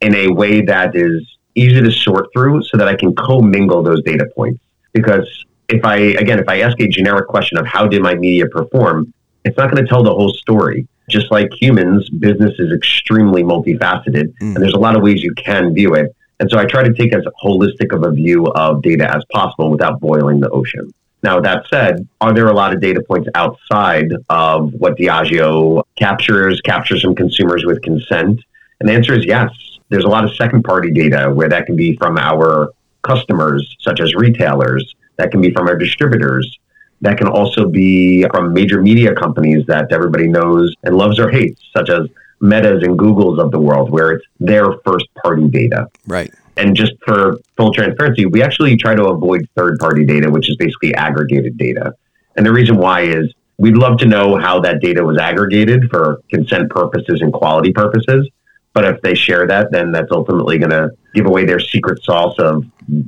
in 0.02 0.14
a 0.14 0.28
way 0.28 0.60
that 0.60 0.94
is 0.94 1.22
easy 1.54 1.80
to 1.80 1.90
sort 1.90 2.28
through 2.34 2.62
so 2.64 2.76
that 2.76 2.86
I 2.86 2.96
can 2.96 3.14
commingle 3.14 3.82
those 3.82 4.02
data 4.02 4.26
points. 4.36 4.60
Because 4.92 5.26
if 5.68 5.84
I, 5.84 5.96
again, 5.96 6.38
if 6.38 6.48
I 6.48 6.60
ask 6.60 6.78
a 6.80 6.86
generic 6.86 7.28
question 7.28 7.56
of 7.56 7.66
how 7.66 7.86
did 7.86 8.02
my 8.02 8.14
media 8.14 8.46
perform, 8.46 9.12
it's 9.44 9.56
not 9.56 9.70
going 9.70 9.82
to 9.82 9.88
tell 9.88 10.02
the 10.02 10.14
whole 10.14 10.32
story. 10.34 10.86
just 11.10 11.30
like 11.30 11.50
humans, 11.60 12.08
business 12.10 12.52
is 12.58 12.72
extremely 12.72 13.42
multifaceted, 13.42 14.32
mm. 14.40 14.54
and 14.54 14.56
there's 14.56 14.74
a 14.74 14.78
lot 14.78 14.96
of 14.96 15.02
ways 15.02 15.22
you 15.22 15.34
can 15.34 15.74
view 15.74 15.94
it. 15.94 16.14
And 16.42 16.50
so 16.50 16.58
I 16.58 16.64
try 16.64 16.82
to 16.82 16.92
take 16.92 17.14
as 17.14 17.22
holistic 17.40 17.94
of 17.94 18.02
a 18.02 18.10
view 18.10 18.46
of 18.46 18.82
data 18.82 19.08
as 19.08 19.24
possible 19.30 19.70
without 19.70 20.00
boiling 20.00 20.40
the 20.40 20.50
ocean. 20.50 20.92
Now, 21.22 21.40
that 21.40 21.68
said, 21.68 22.08
are 22.20 22.34
there 22.34 22.48
a 22.48 22.52
lot 22.52 22.74
of 22.74 22.80
data 22.80 23.00
points 23.00 23.28
outside 23.36 24.10
of 24.28 24.74
what 24.74 24.96
Diageo 24.96 25.84
captures, 25.94 26.60
captures 26.62 27.02
from 27.02 27.14
consumers 27.14 27.64
with 27.64 27.80
consent? 27.82 28.40
And 28.80 28.88
the 28.88 28.92
answer 28.92 29.14
is 29.16 29.24
yes. 29.24 29.50
There's 29.88 30.02
a 30.02 30.08
lot 30.08 30.24
of 30.24 30.34
second 30.34 30.64
party 30.64 30.90
data 30.90 31.30
where 31.32 31.48
that 31.48 31.66
can 31.66 31.76
be 31.76 31.96
from 31.96 32.18
our 32.18 32.72
customers, 33.02 33.76
such 33.78 34.00
as 34.00 34.12
retailers, 34.16 34.96
that 35.18 35.30
can 35.30 35.40
be 35.40 35.52
from 35.52 35.68
our 35.68 35.76
distributors, 35.76 36.58
that 37.02 37.18
can 37.18 37.28
also 37.28 37.68
be 37.68 38.26
from 38.32 38.52
major 38.52 38.82
media 38.82 39.14
companies 39.14 39.64
that 39.66 39.92
everybody 39.92 40.26
knows 40.26 40.74
and 40.82 40.96
loves 40.96 41.20
or 41.20 41.30
hates, 41.30 41.62
such 41.72 41.88
as 41.88 42.08
Metas 42.42 42.82
and 42.82 42.98
Googles 42.98 43.38
of 43.38 43.50
the 43.52 43.58
world, 43.60 43.90
where 43.90 44.12
it's 44.12 44.26
their 44.40 44.72
first 44.84 45.06
party 45.22 45.48
data. 45.48 45.88
Right. 46.06 46.30
And 46.56 46.76
just 46.76 46.92
for 47.06 47.38
full 47.56 47.72
transparency, 47.72 48.26
we 48.26 48.42
actually 48.42 48.76
try 48.76 48.94
to 48.94 49.06
avoid 49.06 49.48
third 49.56 49.78
party 49.78 50.04
data, 50.04 50.30
which 50.30 50.50
is 50.50 50.56
basically 50.56 50.94
aggregated 50.94 51.56
data. 51.56 51.94
And 52.36 52.44
the 52.44 52.52
reason 52.52 52.76
why 52.76 53.02
is 53.02 53.32
we'd 53.58 53.76
love 53.76 53.96
to 53.98 54.06
know 54.06 54.36
how 54.36 54.60
that 54.60 54.80
data 54.80 55.02
was 55.04 55.18
aggregated 55.18 55.88
for 55.90 56.20
consent 56.30 56.68
purposes 56.68 57.22
and 57.22 57.32
quality 57.32 57.72
purposes. 57.72 58.28
But 58.74 58.84
if 58.86 59.00
they 59.02 59.14
share 59.14 59.46
that, 59.46 59.70
then 59.70 59.92
that's 59.92 60.10
ultimately 60.10 60.58
going 60.58 60.70
to 60.70 60.90
give 61.14 61.26
away 61.26 61.44
their 61.44 61.60
secret 61.60 62.02
sauce 62.02 62.34
of 62.38 62.64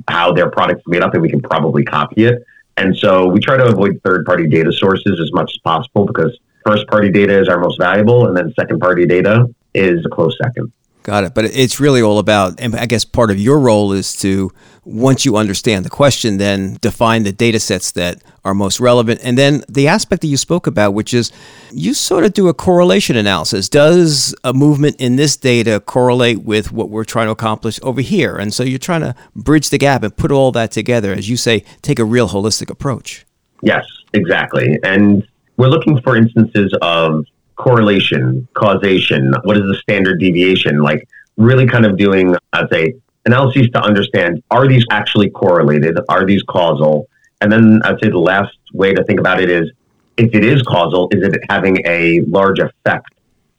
how 0.07 0.31
their 0.31 0.49
product's 0.49 0.83
made 0.87 1.01
up, 1.01 1.13
and 1.13 1.21
we 1.21 1.29
can 1.29 1.41
probably 1.41 1.83
copy 1.83 2.25
it. 2.25 2.43
And 2.77 2.95
so 2.95 3.27
we 3.27 3.39
try 3.39 3.57
to 3.57 3.65
avoid 3.65 3.99
third 4.03 4.25
party 4.25 4.47
data 4.47 4.71
sources 4.71 5.19
as 5.19 5.31
much 5.33 5.51
as 5.53 5.57
possible 5.59 6.05
because 6.05 6.37
first 6.65 6.87
party 6.87 7.09
data 7.09 7.39
is 7.39 7.47
our 7.47 7.59
most 7.59 7.79
valuable, 7.79 8.27
and 8.27 8.35
then 8.35 8.53
second 8.59 8.79
party 8.79 9.05
data 9.05 9.45
is 9.73 10.05
a 10.05 10.09
close 10.09 10.35
second. 10.41 10.71
Got 11.03 11.23
it. 11.23 11.35
But 11.35 11.45
it's 11.45 11.79
really 11.79 12.01
all 12.01 12.17
about, 12.17 12.59
and 12.59 12.75
I 12.75 12.87
guess 12.87 13.05
part 13.05 13.29
of 13.29 13.39
your 13.39 13.59
role 13.59 13.91
is 13.91 14.15
to, 14.17 14.51
once 14.85 15.23
you 15.23 15.37
understand 15.37 15.85
the 15.85 15.89
question, 15.91 16.37
then 16.37 16.79
define 16.81 17.21
the 17.21 17.31
data 17.31 17.59
sets 17.59 17.91
that 17.91 18.23
are 18.43 18.55
most 18.55 18.79
relevant. 18.79 19.19
And 19.23 19.37
then 19.37 19.63
the 19.69 19.87
aspect 19.87 20.23
that 20.23 20.29
you 20.29 20.37
spoke 20.37 20.65
about, 20.65 20.95
which 20.95 21.13
is 21.13 21.31
you 21.71 21.93
sort 21.93 22.25
of 22.25 22.33
do 22.33 22.47
a 22.47 22.55
correlation 22.55 23.15
analysis. 23.15 23.69
Does 23.69 24.33
a 24.43 24.51
movement 24.51 24.95
in 24.97 25.15
this 25.15 25.37
data 25.37 25.79
correlate 25.79 26.41
with 26.41 26.71
what 26.71 26.89
we're 26.89 27.03
trying 27.03 27.27
to 27.27 27.31
accomplish 27.31 27.79
over 27.83 28.01
here? 28.01 28.35
And 28.35 28.51
so 28.51 28.63
you're 28.63 28.79
trying 28.79 29.01
to 29.01 29.13
bridge 29.35 29.69
the 29.69 29.77
gap 29.77 30.01
and 30.01 30.15
put 30.15 30.31
all 30.31 30.51
that 30.53 30.71
together. 30.71 31.13
As 31.13 31.29
you 31.29 31.37
say, 31.37 31.63
take 31.83 31.99
a 31.99 32.05
real 32.05 32.29
holistic 32.29 32.71
approach. 32.71 33.27
Yes, 33.61 33.85
exactly. 34.13 34.79
And 34.83 35.27
we're 35.57 35.67
looking 35.67 36.01
for 36.01 36.15
instances 36.15 36.73
of 36.81 37.25
correlation, 37.55 38.47
causation, 38.53 39.33
what 39.43 39.57
is 39.57 39.63
the 39.63 39.75
standard 39.75 40.19
deviation, 40.19 40.81
like 40.81 41.07
really 41.37 41.67
kind 41.67 41.85
of 41.85 41.97
doing, 41.97 42.35
I'd 42.53 42.69
say, 42.69 42.95
analyses 43.25 43.69
to 43.71 43.81
understand 43.81 44.43
are 44.51 44.67
these 44.67 44.85
actually 44.91 45.29
correlated? 45.29 45.97
Are 46.09 46.25
these 46.25 46.43
causal? 46.43 47.07
And 47.41 47.51
then 47.51 47.81
I'd 47.83 47.99
say 48.01 48.09
the 48.09 48.19
last 48.19 48.57
way 48.73 48.93
to 48.93 49.03
think 49.03 49.19
about 49.19 49.41
it 49.41 49.49
is 49.49 49.71
if 50.17 50.33
it 50.33 50.45
is 50.45 50.61
causal, 50.61 51.09
is 51.11 51.23
it 51.23 51.39
having 51.49 51.85
a 51.85 52.21
large 52.21 52.59
effect 52.59 53.13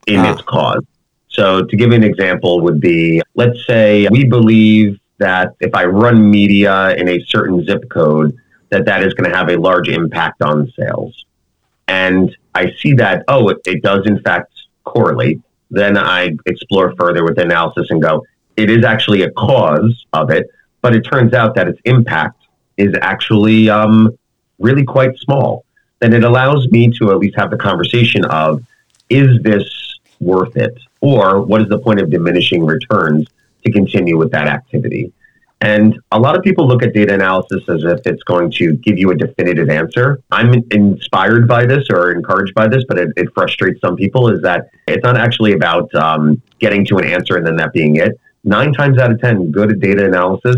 in 0.07 0.19
ah. 0.19 0.33
its 0.33 0.41
cause? 0.41 0.83
So 1.29 1.63
to 1.63 1.75
give 1.75 1.91
you 1.91 1.95
an 1.95 2.03
example 2.03 2.61
would 2.61 2.79
be 2.79 3.21
let's 3.35 3.65
say 3.67 4.07
we 4.09 4.25
believe 4.25 4.99
that 5.19 5.55
if 5.59 5.73
I 5.75 5.85
run 5.85 6.29
media 6.29 6.95
in 6.95 7.07
a 7.09 7.23
certain 7.25 7.63
zip 7.65 7.89
code, 7.89 8.35
that 8.69 8.85
that 8.85 9.03
is 9.03 9.13
going 9.13 9.29
to 9.29 9.37
have 9.37 9.49
a 9.49 9.57
large 9.57 9.87
impact 9.89 10.41
on 10.41 10.71
sales. 10.77 11.25
And 11.87 12.35
I 12.53 12.73
see 12.79 12.93
that, 12.93 13.23
oh, 13.27 13.49
it, 13.49 13.57
it 13.65 13.81
does 13.81 14.05
in 14.05 14.19
fact 14.21 14.51
correlate. 14.83 15.39
Then 15.69 15.97
I 15.97 16.35
explore 16.45 16.93
further 16.99 17.23
with 17.23 17.37
analysis 17.37 17.87
and 17.89 18.01
go, 18.01 18.25
it 18.55 18.69
is 18.69 18.83
actually 18.83 19.21
a 19.23 19.31
cause 19.31 20.05
of 20.13 20.31
it, 20.31 20.47
but 20.81 20.95
it 20.95 21.01
turns 21.01 21.33
out 21.33 21.55
that 21.55 21.67
its 21.67 21.79
impact 21.85 22.41
is 22.77 22.93
actually 23.01 23.69
um, 23.69 24.17
really 24.59 24.83
quite 24.83 25.17
small. 25.19 25.65
Then 25.99 26.13
it 26.13 26.23
allows 26.23 26.67
me 26.69 26.91
to 26.99 27.11
at 27.11 27.17
least 27.17 27.35
have 27.37 27.51
the 27.51 27.57
conversation 27.57 28.25
of, 28.25 28.63
is 29.09 29.41
this 29.41 29.99
worth 30.19 30.55
it? 30.55 30.77
Or 31.01 31.41
what 31.41 31.61
is 31.61 31.69
the 31.69 31.79
point 31.79 31.99
of 31.99 32.09
diminishing 32.09 32.65
returns 32.65 33.27
to 33.65 33.71
continue 33.71 34.17
with 34.17 34.31
that 34.31 34.47
activity? 34.47 35.11
And 35.59 35.97
a 36.11 36.19
lot 36.19 36.37
of 36.37 36.43
people 36.43 36.67
look 36.67 36.83
at 36.83 36.93
data 36.93 37.13
analysis 37.15 37.63
as 37.67 37.83
if 37.83 38.05
it's 38.05 38.21
going 38.23 38.51
to 38.51 38.73
give 38.73 38.99
you 38.99 39.09
a 39.09 39.15
definitive 39.15 39.69
answer. 39.69 40.21
I'm 40.29 40.63
inspired 40.71 41.47
by 41.47 41.65
this 41.65 41.87
or 41.89 42.11
encouraged 42.11 42.53
by 42.53 42.67
this, 42.67 42.83
but 42.87 42.99
it, 42.99 43.09
it 43.17 43.29
frustrates 43.33 43.81
some 43.81 43.95
people 43.95 44.29
is 44.29 44.41
that 44.43 44.69
it's 44.87 45.03
not 45.03 45.17
actually 45.17 45.53
about 45.53 45.93
um, 45.95 46.41
getting 46.59 46.85
to 46.85 46.97
an 46.97 47.05
answer 47.05 47.37
and 47.37 47.45
then 47.45 47.55
that 47.55 47.73
being 47.73 47.95
it. 47.95 48.19
Nine 48.43 48.71
times 48.71 48.99
out 48.99 49.11
of 49.11 49.19
10, 49.19 49.51
good 49.51 49.81
data 49.81 50.05
analysis 50.05 50.57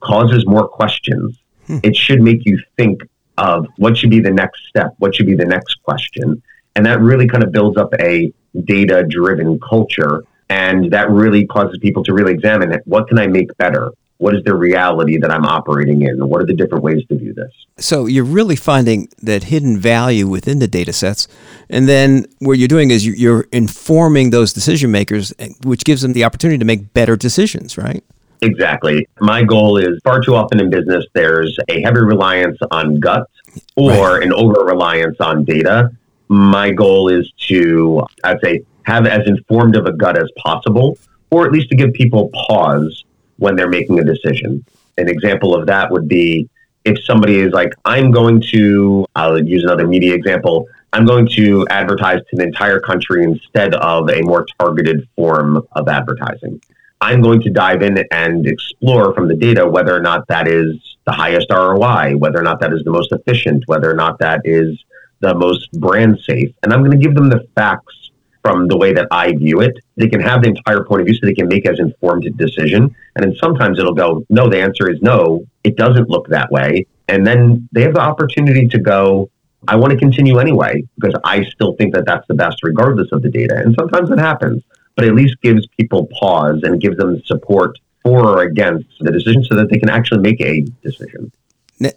causes 0.00 0.46
more 0.46 0.68
questions. 0.68 1.38
Hmm. 1.66 1.78
It 1.82 1.96
should 1.96 2.20
make 2.20 2.44
you 2.44 2.60
think 2.76 3.00
of 3.38 3.66
what 3.78 3.96
should 3.96 4.10
be 4.10 4.20
the 4.20 4.30
next 4.30 4.66
step, 4.68 4.94
what 4.98 5.14
should 5.14 5.26
be 5.26 5.34
the 5.34 5.46
next 5.46 5.82
question. 5.82 6.42
And 6.74 6.84
that 6.84 7.00
really 7.00 7.26
kind 7.26 7.42
of 7.42 7.52
builds 7.52 7.78
up 7.78 7.92
a 7.98 8.32
data 8.64 9.02
driven 9.08 9.58
culture. 9.60 10.24
And 10.50 10.92
that 10.92 11.10
really 11.10 11.46
causes 11.46 11.78
people 11.78 12.04
to 12.04 12.12
really 12.12 12.32
examine 12.32 12.72
it. 12.72 12.82
What 12.84 13.08
can 13.08 13.18
I 13.18 13.26
make 13.26 13.56
better? 13.56 13.92
What 14.18 14.34
is 14.34 14.42
the 14.44 14.54
reality 14.54 15.18
that 15.18 15.30
I'm 15.30 15.44
operating 15.44 16.02
in? 16.02 16.10
And 16.10 16.30
what 16.30 16.40
are 16.40 16.46
the 16.46 16.54
different 16.54 16.82
ways 16.82 17.04
to 17.08 17.16
view 17.16 17.34
this? 17.34 17.52
So 17.78 18.06
you're 18.06 18.24
really 18.24 18.56
finding 18.56 19.08
that 19.22 19.44
hidden 19.44 19.78
value 19.78 20.26
within 20.26 20.58
the 20.58 20.68
data 20.68 20.92
sets. 20.92 21.28
And 21.68 21.88
then 21.88 22.26
what 22.38 22.58
you're 22.58 22.68
doing 22.68 22.90
is 22.90 23.06
you're 23.06 23.46
informing 23.52 24.30
those 24.30 24.52
decision 24.52 24.90
makers, 24.90 25.32
eh, 25.38 25.50
which 25.64 25.84
gives 25.84 26.02
them 26.02 26.12
the 26.12 26.24
opportunity 26.24 26.58
to 26.58 26.64
make 26.64 26.92
better 26.94 27.16
decisions, 27.16 27.76
right? 27.76 28.02
Exactly. 28.42 29.06
My 29.20 29.42
goal 29.42 29.78
is 29.78 30.00
far 30.04 30.22
too 30.22 30.34
often 30.34 30.60
in 30.60 30.70
business, 30.70 31.04
there's 31.14 31.58
a 31.68 31.80
heavy 31.82 32.00
reliance 32.00 32.58
on 32.70 33.00
gut 33.00 33.28
or 33.76 34.14
right. 34.14 34.22
an 34.22 34.32
over 34.32 34.64
reliance 34.64 35.16
on 35.20 35.44
data. 35.44 35.90
My 36.28 36.70
goal 36.70 37.08
is 37.08 37.30
to, 37.48 38.04
I'd 38.24 38.40
say, 38.42 38.62
have 38.82 39.06
as 39.06 39.26
informed 39.26 39.76
of 39.76 39.86
a 39.86 39.92
gut 39.92 40.16
as 40.18 40.30
possible, 40.36 40.98
or 41.30 41.46
at 41.46 41.52
least 41.52 41.70
to 41.70 41.76
give 41.76 41.92
people 41.92 42.30
pause 42.48 43.04
when 43.38 43.56
they're 43.56 43.68
making 43.68 43.98
a 43.98 44.04
decision. 44.04 44.64
An 44.98 45.08
example 45.08 45.54
of 45.54 45.66
that 45.66 45.90
would 45.90 46.08
be 46.08 46.48
if 46.84 47.02
somebody 47.04 47.40
is 47.40 47.52
like, 47.52 47.74
I'm 47.84 48.10
going 48.12 48.40
to, 48.52 49.06
I'll 49.16 49.42
use 49.42 49.64
another 49.64 49.86
media 49.86 50.14
example, 50.14 50.68
I'm 50.92 51.04
going 51.04 51.28
to 51.30 51.66
advertise 51.68 52.20
to 52.30 52.36
the 52.36 52.44
entire 52.44 52.80
country 52.80 53.24
instead 53.24 53.74
of 53.74 54.08
a 54.08 54.22
more 54.22 54.46
targeted 54.58 55.06
form 55.16 55.66
of 55.72 55.88
advertising. 55.88 56.62
I'm 57.00 57.20
going 57.20 57.42
to 57.42 57.50
dive 57.50 57.82
in 57.82 57.98
and 58.10 58.46
explore 58.46 59.12
from 59.14 59.28
the 59.28 59.34
data 59.34 59.66
whether 59.66 59.94
or 59.94 60.00
not 60.00 60.26
that 60.28 60.48
is 60.48 60.96
the 61.04 61.12
highest 61.12 61.48
ROI, 61.50 62.16
whether 62.16 62.38
or 62.38 62.42
not 62.42 62.60
that 62.60 62.72
is 62.72 62.82
the 62.84 62.90
most 62.90 63.12
efficient, 63.12 63.64
whether 63.66 63.90
or 63.90 63.94
not 63.94 64.18
that 64.20 64.42
is 64.44 64.82
the 65.20 65.34
most 65.34 65.70
brand 65.72 66.18
safe. 66.20 66.54
And 66.62 66.72
I'm 66.72 66.80
going 66.80 66.98
to 66.98 67.04
give 67.04 67.14
them 67.14 67.28
the 67.28 67.46
facts 67.54 68.05
from 68.46 68.68
the 68.68 68.76
way 68.76 68.92
that 68.92 69.08
I 69.10 69.32
view 69.32 69.60
it. 69.60 69.76
They 69.96 70.08
can 70.08 70.20
have 70.20 70.42
the 70.42 70.48
entire 70.50 70.84
point 70.84 71.00
of 71.00 71.06
view 71.06 71.16
so 71.16 71.26
they 71.26 71.34
can 71.34 71.48
make 71.48 71.66
as 71.68 71.80
informed 71.80 72.26
a 72.26 72.30
decision. 72.30 72.94
And 73.16 73.24
then 73.24 73.34
sometimes 73.42 73.80
it'll 73.80 73.92
go, 73.92 74.24
no, 74.30 74.48
the 74.48 74.60
answer 74.60 74.88
is 74.88 75.02
no, 75.02 75.44
it 75.64 75.76
doesn't 75.76 76.08
look 76.08 76.28
that 76.28 76.52
way. 76.52 76.86
And 77.08 77.26
then 77.26 77.68
they 77.72 77.82
have 77.82 77.94
the 77.94 78.00
opportunity 78.00 78.68
to 78.68 78.78
go, 78.78 79.28
I 79.66 79.74
want 79.74 79.94
to 79.94 79.98
continue 79.98 80.38
anyway, 80.38 80.84
because 80.94 81.20
I 81.24 81.42
still 81.46 81.74
think 81.74 81.92
that 81.94 82.04
that's 82.06 82.24
the 82.28 82.34
best 82.34 82.62
regardless 82.62 83.08
of 83.10 83.22
the 83.22 83.30
data. 83.30 83.56
And 83.56 83.74
sometimes 83.76 84.12
it 84.12 84.20
happens, 84.20 84.62
but 84.94 85.04
at 85.06 85.16
least 85.16 85.40
gives 85.42 85.66
people 85.76 86.06
pause 86.20 86.60
and 86.62 86.80
gives 86.80 86.98
them 86.98 87.20
support 87.24 87.76
for 88.04 88.28
or 88.28 88.42
against 88.42 88.86
the 89.00 89.10
decision 89.10 89.42
so 89.42 89.56
that 89.56 89.70
they 89.70 89.78
can 89.80 89.90
actually 89.90 90.20
make 90.20 90.40
a 90.40 90.60
decision. 90.84 91.32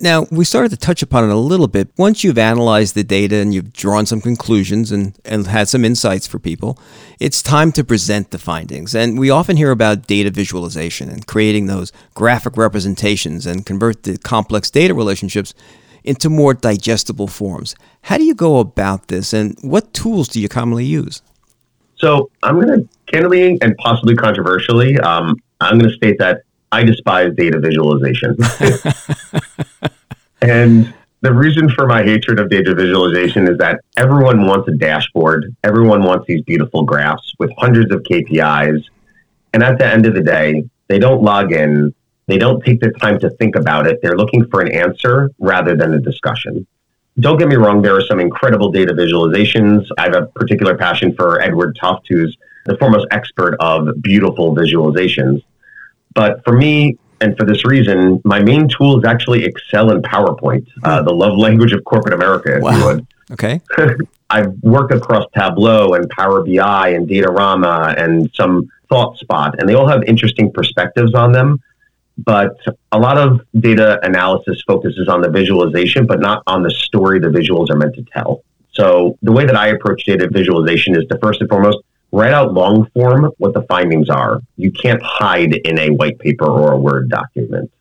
Now, 0.01 0.25
we 0.29 0.43
started 0.43 0.71
to 0.71 0.77
touch 0.77 1.01
upon 1.01 1.24
it 1.24 1.31
a 1.31 1.38
little 1.38 1.67
bit. 1.67 1.89
Once 1.98 2.21
you've 2.21 2.38
analyzed 2.38 2.95
the 2.95 3.03
data 3.03 3.38
and 3.38 3.53
you've 3.53 3.71
drawn 3.71 4.05
some 4.05 4.19
conclusions 4.19 4.91
and, 4.91 5.17
and 5.24 5.48
had 5.48 5.69
some 5.69 5.86
insights 5.86 6.27
for 6.27 6.38
people, 6.38 6.77
it's 7.21 7.41
time 7.41 7.71
to 7.74 7.83
present 7.86 8.31
the 8.31 8.39
findings. 8.39 8.93
And 8.93 9.17
we 9.17 9.29
often 9.29 9.55
hear 9.55 9.71
about 9.71 10.05
data 10.05 10.31
visualization 10.31 11.07
and 11.07 11.25
creating 11.25 11.67
those 11.67 11.93
graphic 12.13 12.57
representations 12.57 13.45
and 13.45 13.65
convert 13.65 14.03
the 14.03 14.17
complex 14.17 14.69
data 14.69 14.93
relationships 14.93 15.53
into 16.03 16.29
more 16.29 16.53
digestible 16.53 17.27
forms. 17.27 17.74
How 18.01 18.17
do 18.17 18.25
you 18.25 18.36
go 18.36 18.59
about 18.59 19.07
this 19.07 19.31
and 19.31 19.57
what 19.62 19.93
tools 19.93 20.27
do 20.27 20.41
you 20.41 20.50
commonly 20.50 20.86
use? 20.86 21.21
So, 21.95 22.31
I'm 22.43 22.59
going 22.59 22.81
to 22.81 22.89
candidly 23.07 23.57
and 23.62 23.75
possibly 23.77 24.15
controversially, 24.15 24.98
um, 25.00 25.36
I'm 25.62 25.77
going 25.77 25.89
to 25.89 25.95
state 25.95 26.17
that 26.19 26.43
I 26.71 26.83
despise 26.83 27.33
data 27.35 27.59
visualization. 27.59 28.38
and 30.41 30.93
the 31.21 31.33
reason 31.33 31.69
for 31.69 31.85
my 31.85 32.03
hatred 32.03 32.39
of 32.39 32.49
data 32.49 32.73
visualization 32.73 33.47
is 33.47 33.57
that 33.57 33.81
everyone 33.97 34.45
wants 34.45 34.67
a 34.69 34.71
dashboard. 34.71 35.55
Everyone 35.63 36.03
wants 36.03 36.25
these 36.27 36.41
beautiful 36.43 36.83
graphs 36.83 37.33
with 37.39 37.51
hundreds 37.57 37.91
of 37.91 38.03
KPIs. 38.03 38.83
And 39.53 39.63
at 39.63 39.79
the 39.79 39.85
end 39.85 40.05
of 40.05 40.13
the 40.13 40.21
day, 40.21 40.63
they 40.88 40.99
don't 40.99 41.23
log 41.23 41.51
in. 41.51 41.93
They 42.27 42.38
don't 42.38 42.63
take 42.63 42.79
the 42.79 42.91
time 42.91 43.19
to 43.19 43.29
think 43.31 43.55
about 43.55 43.88
it. 43.88 43.99
They're 44.01 44.15
looking 44.15 44.45
for 44.49 44.61
an 44.61 44.71
answer 44.71 45.31
rather 45.39 45.75
than 45.75 45.93
a 45.93 45.99
discussion. 45.99 46.65
don't 47.19 47.38
get 47.38 47.49
me 47.49 47.55
wrong, 47.55 47.81
there 47.81 47.95
are 47.95 48.05
some 48.05 48.19
incredible 48.19 48.71
data 48.71 48.93
visualizations. 48.93 49.88
I 49.97 50.03
have 50.03 50.15
a 50.15 50.27
particular 50.27 50.77
passion 50.77 51.13
for 51.15 51.41
Edward 51.41 51.77
Tufte, 51.81 52.07
who's 52.07 52.38
the 52.65 52.77
foremost 52.77 53.07
expert 53.11 53.57
of 53.59 53.89
beautiful 54.01 54.55
visualizations. 54.55 55.43
But 56.13 56.43
for 56.43 56.53
me, 56.53 56.97
and 57.21 57.37
for 57.37 57.45
this 57.45 57.65
reason, 57.65 58.21
my 58.23 58.41
main 58.41 58.67
tool 58.67 58.97
is 58.97 59.05
actually 59.05 59.45
Excel 59.45 59.91
and 59.91 60.03
PowerPoint, 60.03 60.65
uh, 60.83 61.01
the 61.01 61.13
love 61.13 61.37
language 61.37 61.73
of 61.73 61.83
corporate 61.83 62.13
America, 62.13 62.57
if 62.57 62.63
wow. 62.63 62.77
you 62.77 62.85
would. 62.85 63.07
Okay. 63.31 63.61
I've 64.31 64.53
worked 64.63 64.91
across 64.91 65.23
Tableau 65.35 65.93
and 65.93 66.09
Power 66.09 66.43
BI 66.43 66.89
and 66.89 67.07
Datorama 67.07 67.95
and 67.95 68.27
some 68.33 68.67
ThoughtSpot, 68.91 69.59
and 69.59 69.69
they 69.69 69.75
all 69.75 69.87
have 69.87 70.03
interesting 70.05 70.51
perspectives 70.51 71.13
on 71.13 71.31
them. 71.31 71.61
But 72.17 72.57
a 72.91 72.97
lot 72.97 73.19
of 73.19 73.41
data 73.59 73.99
analysis 74.01 74.63
focuses 74.67 75.07
on 75.07 75.21
the 75.21 75.29
visualization, 75.29 76.07
but 76.07 76.19
not 76.19 76.41
on 76.47 76.63
the 76.63 76.71
story 76.71 77.19
the 77.19 77.27
visuals 77.27 77.69
are 77.69 77.75
meant 77.75 77.93
to 77.95 78.03
tell. 78.11 78.43
So 78.71 79.17
the 79.21 79.31
way 79.31 79.45
that 79.45 79.55
I 79.55 79.67
approach 79.67 80.05
data 80.05 80.27
visualization 80.31 80.95
is 80.95 81.05
to 81.11 81.17
first 81.19 81.39
and 81.41 81.49
foremost 81.49 81.77
write 82.11 82.33
out 82.33 82.53
long 82.53 82.89
form 82.91 83.31
what 83.37 83.53
the 83.53 83.63
findings 83.63 84.09
are. 84.09 84.41
You 84.57 84.71
can't 84.71 85.01
hide 85.03 85.53
in 85.53 85.79
a 85.79 85.89
white 85.91 86.19
paper 86.19 86.45
or 86.45 86.73
a 86.73 86.77
Word 86.77 87.09
document. 87.09 87.71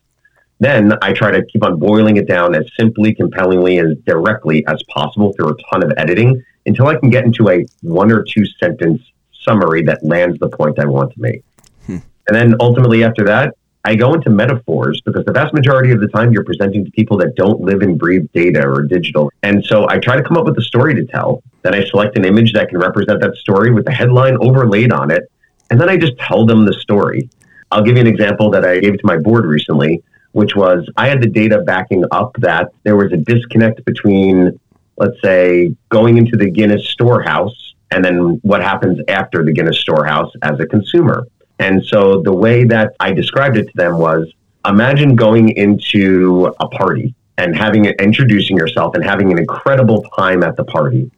Then 0.59 0.93
I 1.01 1.13
try 1.13 1.31
to 1.31 1.45
keep 1.45 1.63
on 1.63 1.79
boiling 1.79 2.17
it 2.17 2.27
down 2.27 2.53
as 2.53 2.65
simply, 2.77 3.15
compellingly, 3.15 3.79
as 3.79 3.95
directly 4.05 4.65
as 4.67 4.83
possible 4.89 5.33
through 5.33 5.49
a 5.49 5.55
ton 5.69 5.83
of 5.83 5.93
editing 5.97 6.43
until 6.65 6.87
I 6.87 6.95
can 6.95 7.09
get 7.09 7.23
into 7.23 7.49
a 7.49 7.65
one 7.81 8.11
or 8.11 8.23
two 8.23 8.45
sentence 8.59 9.01
summary 9.41 9.83
that 9.83 10.03
lands 10.03 10.37
the 10.39 10.49
point 10.49 10.79
I 10.79 10.85
want 10.85 11.13
to 11.13 11.21
make. 11.21 11.43
Hmm. 11.85 11.97
And 12.27 12.35
then 12.35 12.55
ultimately, 12.59 13.03
after 13.05 13.23
that, 13.25 13.55
I 13.89 13.95
go 13.95 14.13
into 14.13 14.29
metaphors 14.29 15.01
because 15.03 15.25
the 15.25 15.31
vast 15.31 15.51
majority 15.51 15.89
of 15.89 15.99
the 15.99 16.07
time 16.09 16.31
you're 16.31 16.43
presenting 16.43 16.85
to 16.85 16.91
people 16.91 17.17
that 17.17 17.33
don't 17.33 17.59
live 17.59 17.81
and 17.81 17.97
breathe 17.97 18.27
data 18.35 18.61
or 18.61 18.83
digital. 18.83 19.31
And 19.41 19.65
so 19.65 19.89
I 19.89 19.97
try 19.97 20.15
to 20.15 20.21
come 20.21 20.37
up 20.37 20.45
with 20.45 20.55
a 20.59 20.61
story 20.61 20.93
to 20.93 21.05
tell. 21.05 21.41
Then 21.63 21.73
I 21.73 21.83
select 21.85 22.15
an 22.15 22.23
image 22.23 22.53
that 22.53 22.69
can 22.69 22.77
represent 22.77 23.19
that 23.21 23.35
story 23.37 23.71
with 23.71 23.85
the 23.85 23.91
headline 23.91 24.37
overlaid 24.41 24.91
on 24.91 25.09
it. 25.09 25.31
And 25.71 25.81
then 25.81 25.89
I 25.89 25.97
just 25.97 26.15
tell 26.19 26.45
them 26.45 26.65
the 26.65 26.73
story. 26.73 27.31
I'll 27.71 27.81
give 27.81 27.95
you 27.95 28.01
an 28.01 28.05
example 28.05 28.51
that 28.51 28.63
I 28.63 28.79
gave 28.79 28.93
to 28.93 29.05
my 29.05 29.17
board 29.17 29.47
recently, 29.47 30.03
which 30.33 30.55
was 30.55 30.87
I 30.95 31.07
had 31.07 31.19
the 31.19 31.27
data 31.27 31.63
backing 31.63 32.05
up 32.11 32.35
that 32.41 32.67
there 32.83 32.95
was 32.95 33.11
a 33.11 33.17
disconnect 33.17 33.83
between, 33.85 34.59
let's 34.97 35.19
say, 35.23 35.75
going 35.89 36.19
into 36.19 36.37
the 36.37 36.51
Guinness 36.51 36.87
storehouse 36.87 37.73
and 37.89 38.05
then 38.05 38.39
what 38.43 38.61
happens 38.61 38.99
after 39.07 39.43
the 39.43 39.51
Guinness 39.51 39.79
storehouse 39.79 40.31
as 40.43 40.59
a 40.59 40.67
consumer. 40.67 41.25
And 41.59 41.85
so 41.85 42.21
the 42.21 42.33
way 42.33 42.63
that 42.63 42.95
I 42.99 43.11
described 43.11 43.57
it 43.57 43.65
to 43.65 43.73
them 43.75 43.97
was 43.97 44.31
imagine 44.65 45.15
going 45.15 45.49
into 45.49 46.53
a 46.59 46.67
party 46.69 47.13
and 47.37 47.55
having 47.55 47.85
it 47.85 47.99
introducing 48.01 48.57
yourself 48.57 48.95
and 48.95 49.03
having 49.03 49.31
an 49.31 49.37
incredible 49.37 50.03
time 50.17 50.43
at 50.43 50.55
the 50.55 50.63
party. 50.63 51.11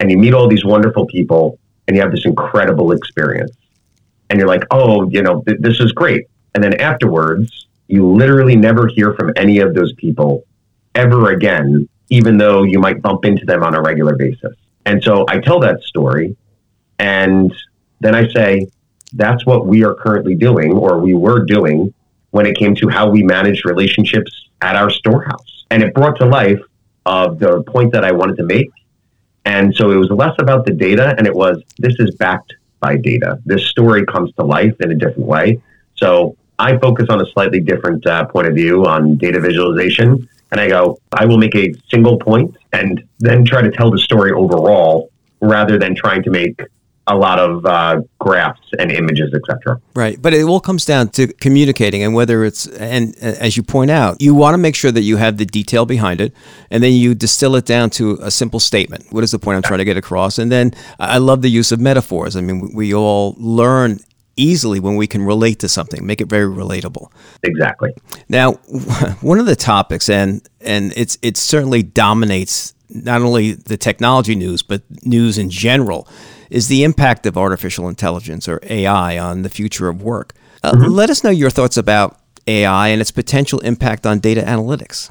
And 0.00 0.10
you 0.10 0.18
meet 0.18 0.34
all 0.34 0.48
these 0.48 0.64
wonderful 0.64 1.06
people 1.06 1.58
and 1.86 1.96
you 1.96 2.02
have 2.02 2.12
this 2.12 2.24
incredible 2.24 2.92
experience. 2.92 3.52
And 4.30 4.38
you're 4.38 4.48
like, 4.48 4.64
oh, 4.70 5.08
you 5.10 5.22
know, 5.22 5.42
th- 5.42 5.58
this 5.60 5.80
is 5.80 5.92
great. 5.92 6.26
And 6.54 6.62
then 6.62 6.80
afterwards, 6.80 7.66
you 7.88 8.06
literally 8.06 8.56
never 8.56 8.86
hear 8.86 9.14
from 9.14 9.32
any 9.36 9.58
of 9.58 9.74
those 9.74 9.94
people 9.94 10.44
ever 10.94 11.30
again, 11.30 11.88
even 12.10 12.36
though 12.36 12.62
you 12.62 12.78
might 12.78 13.00
bump 13.00 13.24
into 13.24 13.46
them 13.46 13.62
on 13.62 13.74
a 13.74 13.80
regular 13.80 14.16
basis. 14.16 14.54
And 14.84 15.02
so 15.02 15.24
I 15.28 15.38
tell 15.40 15.60
that 15.60 15.82
story 15.82 16.36
and 16.98 17.54
then 18.00 18.14
I 18.14 18.28
say, 18.28 18.68
that's 19.12 19.44
what 19.46 19.66
we 19.66 19.84
are 19.84 19.94
currently 19.94 20.34
doing, 20.34 20.72
or 20.72 20.98
we 20.98 21.14
were 21.14 21.44
doing, 21.44 21.92
when 22.30 22.46
it 22.46 22.56
came 22.56 22.74
to 22.76 22.88
how 22.88 23.08
we 23.08 23.22
managed 23.22 23.64
relationships 23.64 24.48
at 24.60 24.76
our 24.76 24.90
storehouse. 24.90 25.64
And 25.70 25.82
it 25.82 25.94
brought 25.94 26.18
to 26.20 26.26
life 26.26 26.60
uh, 27.06 27.32
the 27.34 27.62
point 27.62 27.92
that 27.92 28.04
I 28.04 28.12
wanted 28.12 28.36
to 28.36 28.44
make. 28.44 28.70
And 29.44 29.74
so 29.74 29.90
it 29.90 29.96
was 29.96 30.10
less 30.10 30.34
about 30.38 30.66
the 30.66 30.72
data, 30.72 31.14
and 31.16 31.26
it 31.26 31.34
was 31.34 31.62
this 31.78 31.94
is 31.98 32.14
backed 32.16 32.54
by 32.80 32.96
data. 32.96 33.40
This 33.46 33.66
story 33.66 34.04
comes 34.04 34.32
to 34.34 34.44
life 34.44 34.74
in 34.80 34.92
a 34.92 34.94
different 34.94 35.26
way. 35.26 35.60
So 35.94 36.36
I 36.58 36.76
focus 36.78 37.06
on 37.08 37.20
a 37.20 37.26
slightly 37.32 37.60
different 37.60 38.06
uh, 38.06 38.26
point 38.26 38.46
of 38.46 38.54
view 38.54 38.84
on 38.86 39.16
data 39.16 39.40
visualization. 39.40 40.28
And 40.50 40.60
I 40.60 40.68
go, 40.68 40.98
I 41.12 41.26
will 41.26 41.38
make 41.38 41.54
a 41.54 41.74
single 41.90 42.18
point 42.18 42.56
and 42.72 43.04
then 43.18 43.44
try 43.44 43.62
to 43.62 43.70
tell 43.70 43.90
the 43.90 43.98
story 43.98 44.32
overall 44.32 45.10
rather 45.40 45.78
than 45.78 45.94
trying 45.94 46.22
to 46.24 46.30
make 46.30 46.60
a 47.08 47.16
lot 47.16 47.38
of 47.38 47.64
uh, 47.64 48.00
graphs 48.18 48.60
and 48.78 48.92
images, 48.92 49.32
etc. 49.34 49.80
Right, 49.94 50.20
but 50.20 50.34
it 50.34 50.42
all 50.42 50.60
comes 50.60 50.84
down 50.84 51.08
to 51.10 51.28
communicating, 51.34 52.02
and 52.02 52.14
whether 52.14 52.44
it's 52.44 52.66
and 52.66 53.16
as 53.18 53.56
you 53.56 53.62
point 53.62 53.90
out, 53.90 54.20
you 54.20 54.34
want 54.34 54.54
to 54.54 54.58
make 54.58 54.74
sure 54.74 54.92
that 54.92 55.02
you 55.02 55.16
have 55.16 55.38
the 55.38 55.46
detail 55.46 55.86
behind 55.86 56.20
it, 56.20 56.32
and 56.70 56.82
then 56.82 56.92
you 56.92 57.14
distill 57.14 57.56
it 57.56 57.64
down 57.64 57.90
to 57.90 58.18
a 58.22 58.30
simple 58.30 58.60
statement. 58.60 59.06
What 59.10 59.24
is 59.24 59.30
the 59.30 59.38
point 59.38 59.56
I'm 59.56 59.62
trying 59.62 59.78
to 59.78 59.84
get 59.84 59.96
across? 59.96 60.38
And 60.38 60.52
then 60.52 60.72
I 60.98 61.18
love 61.18 61.42
the 61.42 61.50
use 61.50 61.72
of 61.72 61.80
metaphors. 61.80 62.36
I 62.36 62.40
mean, 62.40 62.72
we 62.74 62.94
all 62.94 63.34
learn 63.38 64.00
easily 64.36 64.78
when 64.78 64.96
we 64.96 65.06
can 65.06 65.24
relate 65.24 65.58
to 65.60 65.68
something, 65.68 66.06
make 66.06 66.20
it 66.20 66.28
very 66.28 66.46
relatable. 66.46 67.10
Exactly. 67.42 67.92
Now, 68.28 68.52
one 69.20 69.40
of 69.40 69.46
the 69.46 69.56
topics, 69.56 70.08
and 70.08 70.46
and 70.60 70.92
it's 70.96 71.18
it 71.22 71.36
certainly 71.36 71.82
dominates 71.82 72.74
not 72.90 73.20
only 73.20 73.52
the 73.52 73.76
technology 73.76 74.34
news 74.34 74.62
but 74.62 74.82
news 75.04 75.36
in 75.36 75.50
general 75.50 76.08
is 76.50 76.68
the 76.68 76.84
impact 76.84 77.26
of 77.26 77.36
artificial 77.36 77.88
intelligence 77.88 78.48
or 78.48 78.60
AI 78.64 79.18
on 79.18 79.42
the 79.42 79.48
future 79.48 79.88
of 79.88 80.02
work. 80.02 80.34
Uh, 80.62 80.72
mm-hmm. 80.72 80.90
Let 80.90 81.10
us 81.10 81.22
know 81.22 81.30
your 81.30 81.50
thoughts 81.50 81.76
about 81.76 82.18
AI 82.46 82.88
and 82.88 83.00
its 83.00 83.10
potential 83.10 83.60
impact 83.60 84.06
on 84.06 84.18
data 84.18 84.42
analytics. 84.42 85.10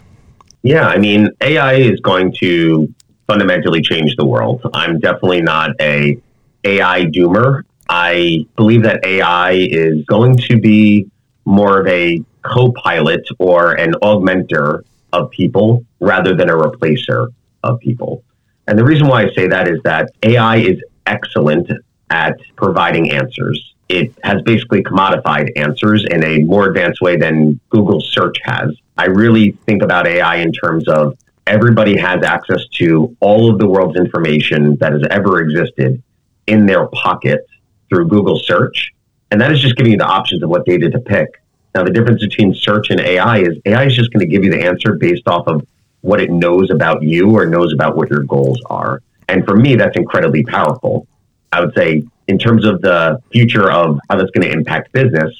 Yeah, 0.64 0.88
I 0.88 0.98
mean, 0.98 1.30
AI 1.42 1.76
is 1.76 2.00
going 2.00 2.34
to 2.40 2.94
fundamentally 3.28 3.82
change 3.82 4.16
the 4.16 4.26
world. 4.26 4.62
I'm 4.74 5.00
definitely 5.00 5.42
not 5.42 5.72
a 5.80 6.20
AI 6.64 7.06
doomer. 7.06 7.64
I 7.90 8.46
believe 8.56 8.84
that 8.84 9.06
AI 9.06 9.52
is 9.52 10.04
going 10.06 10.38
to 10.38 10.60
be 10.60 11.10
more 11.46 11.80
of 11.80 11.88
a 11.88 12.22
co-pilot 12.42 13.28
or 13.40 13.74
an 13.74 13.94
augmenter 14.02 14.84
of 15.14 15.30
people 15.32 15.86
rather 16.00 16.36
than 16.36 16.50
a 16.50 16.54
replacer 16.54 17.30
of 17.64 17.80
people. 17.80 18.24
And 18.68 18.78
the 18.78 18.84
reason 18.84 19.08
why 19.08 19.24
I 19.24 19.34
say 19.34 19.48
that 19.48 19.68
is 19.68 19.80
that 19.84 20.12
AI 20.24 20.58
is 20.58 20.82
excellent 21.08 21.72
at 22.10 22.40
providing 22.56 23.12
answers. 23.12 23.74
It 23.90 24.14
has 24.24 24.42
basically 24.44 24.84
commodified 24.84 25.50
answers 25.56 26.06
in 26.06 26.24
a 26.24 26.40
more 26.40 26.68
advanced 26.68 27.02
way 27.02 27.16
than 27.16 27.60
Google 27.70 28.02
search 28.02 28.38
has. 28.44 28.76
I 28.98 29.06
really 29.06 29.52
think 29.66 29.82
about 29.82 30.06
AI 30.08 30.36
in 30.38 30.52
terms 30.52 30.88
of 30.88 31.18
everybody 31.46 31.98
has 31.98 32.24
access 32.24 32.68
to 32.74 33.16
all 33.22 33.52
of 33.52 33.60
the 33.60 33.68
world's 33.68 33.98
information 33.98 34.76
that 34.82 34.92
has 34.92 35.04
ever 35.10 35.42
existed 35.42 36.04
in 36.48 36.66
their 36.66 36.88
pocket 36.88 37.48
through 37.90 38.08
Google 38.10 38.38
search. 38.40 38.92
And 39.32 39.40
that 39.42 39.52
is 39.52 39.62
just 39.62 39.76
giving 39.78 39.94
you 39.94 39.98
the 39.98 40.06
options 40.06 40.44
of 40.44 40.50
what 40.50 40.66
data 40.66 40.90
to 40.90 41.00
pick. 41.00 41.42
Now, 41.76 41.84
the 41.84 41.92
difference 41.92 42.22
between 42.22 42.54
search 42.54 42.90
and 42.90 43.00
AI 43.00 43.40
is 43.40 43.58
AI 43.66 43.86
is 43.86 43.96
just 43.96 44.12
going 44.12 44.26
to 44.26 44.32
give 44.32 44.44
you 44.44 44.52
the 44.52 44.66
answer 44.66 44.96
based 44.96 45.28
off 45.28 45.48
of 45.48 45.66
what 46.02 46.20
it 46.20 46.32
knows 46.32 46.72
about 46.72 47.04
you 47.04 47.32
or 47.32 47.46
knows 47.46 47.74
about 47.74 47.96
what 47.96 48.10
your 48.10 48.24
goals 48.24 48.60
are. 48.70 49.02
And 49.28 49.46
for 49.46 49.56
me, 49.56 49.76
that's 49.76 49.96
incredibly 49.98 50.44
powerful. 50.44 51.08
I 51.52 51.62
would 51.62 51.74
say, 51.76 52.04
in 52.28 52.38
terms 52.38 52.66
of 52.66 52.82
the 52.82 53.22
future 53.32 53.72
of 53.72 54.00
how 54.10 54.18
that's 54.18 54.32
going 54.32 54.48
to 54.48 54.52
impact 54.52 54.92
business, 54.92 55.34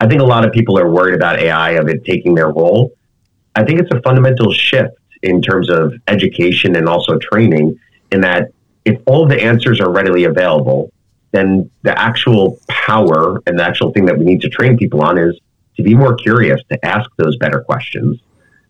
I 0.00 0.06
think 0.06 0.20
a 0.20 0.24
lot 0.24 0.44
of 0.44 0.52
people 0.52 0.78
are 0.78 0.90
worried 0.90 1.14
about 1.14 1.38
AI, 1.38 1.72
of 1.72 1.88
it 1.88 2.04
taking 2.04 2.34
their 2.34 2.50
role. 2.50 2.92
I 3.54 3.64
think 3.64 3.80
it's 3.80 3.90
a 3.92 4.00
fundamental 4.02 4.52
shift 4.52 4.96
in 5.22 5.42
terms 5.42 5.68
of 5.68 5.92
education 6.08 6.76
and 6.76 6.88
also 6.88 7.18
training, 7.18 7.78
in 8.12 8.20
that 8.22 8.52
if 8.84 9.00
all 9.06 9.26
the 9.26 9.40
answers 9.40 9.80
are 9.80 9.90
readily 9.90 10.24
available, 10.24 10.92
then 11.32 11.70
the 11.82 11.96
actual 11.98 12.58
power 12.68 13.40
and 13.46 13.58
the 13.58 13.64
actual 13.64 13.92
thing 13.92 14.06
that 14.06 14.18
we 14.18 14.24
need 14.24 14.40
to 14.40 14.48
train 14.48 14.76
people 14.76 15.02
on 15.02 15.18
is 15.18 15.38
to 15.76 15.82
be 15.82 15.94
more 15.94 16.14
curious, 16.14 16.60
to 16.70 16.84
ask 16.84 17.08
those 17.16 17.36
better 17.36 17.60
questions. 17.60 18.20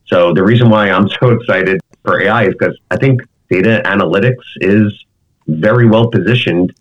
So 0.06 0.34
the 0.34 0.42
reason 0.42 0.68
why 0.68 0.90
I'm 0.90 1.08
so 1.20 1.30
excited 1.30 1.80
for 2.04 2.20
AI 2.20 2.44
is 2.44 2.54
because 2.58 2.76
I 2.90 2.96
think 2.96 3.22
data 3.50 3.82
analytics 3.84 4.44
is 4.56 5.04
very 5.46 5.86
well 5.86 6.10
positioned 6.10 6.72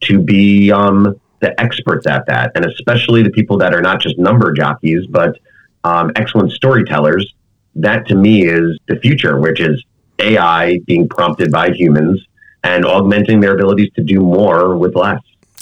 to 0.00 0.20
be 0.20 0.70
um, 0.70 1.18
the 1.40 1.58
experts 1.60 2.06
at 2.06 2.26
that, 2.26 2.52
and 2.54 2.64
especially 2.64 3.22
the 3.22 3.30
people 3.30 3.56
that 3.58 3.74
are 3.74 3.80
not 3.80 4.00
just 4.00 4.18
number 4.18 4.52
jockeys, 4.52 5.06
but 5.06 5.38
um, 5.84 6.12
excellent 6.16 6.52
storytellers. 6.52 7.34
That 7.74 8.06
to 8.08 8.14
me 8.14 8.44
is 8.44 8.78
the 8.88 8.96
future, 8.96 9.38
which 9.38 9.60
is 9.60 9.82
AI 10.18 10.78
being 10.86 11.08
prompted 11.08 11.50
by 11.50 11.70
humans 11.70 12.24
and 12.64 12.84
augmenting 12.84 13.40
their 13.40 13.54
abilities 13.54 13.90
to 13.94 14.02
do 14.02 14.20
more 14.20 14.76
with 14.76 14.96
less. 14.96 15.20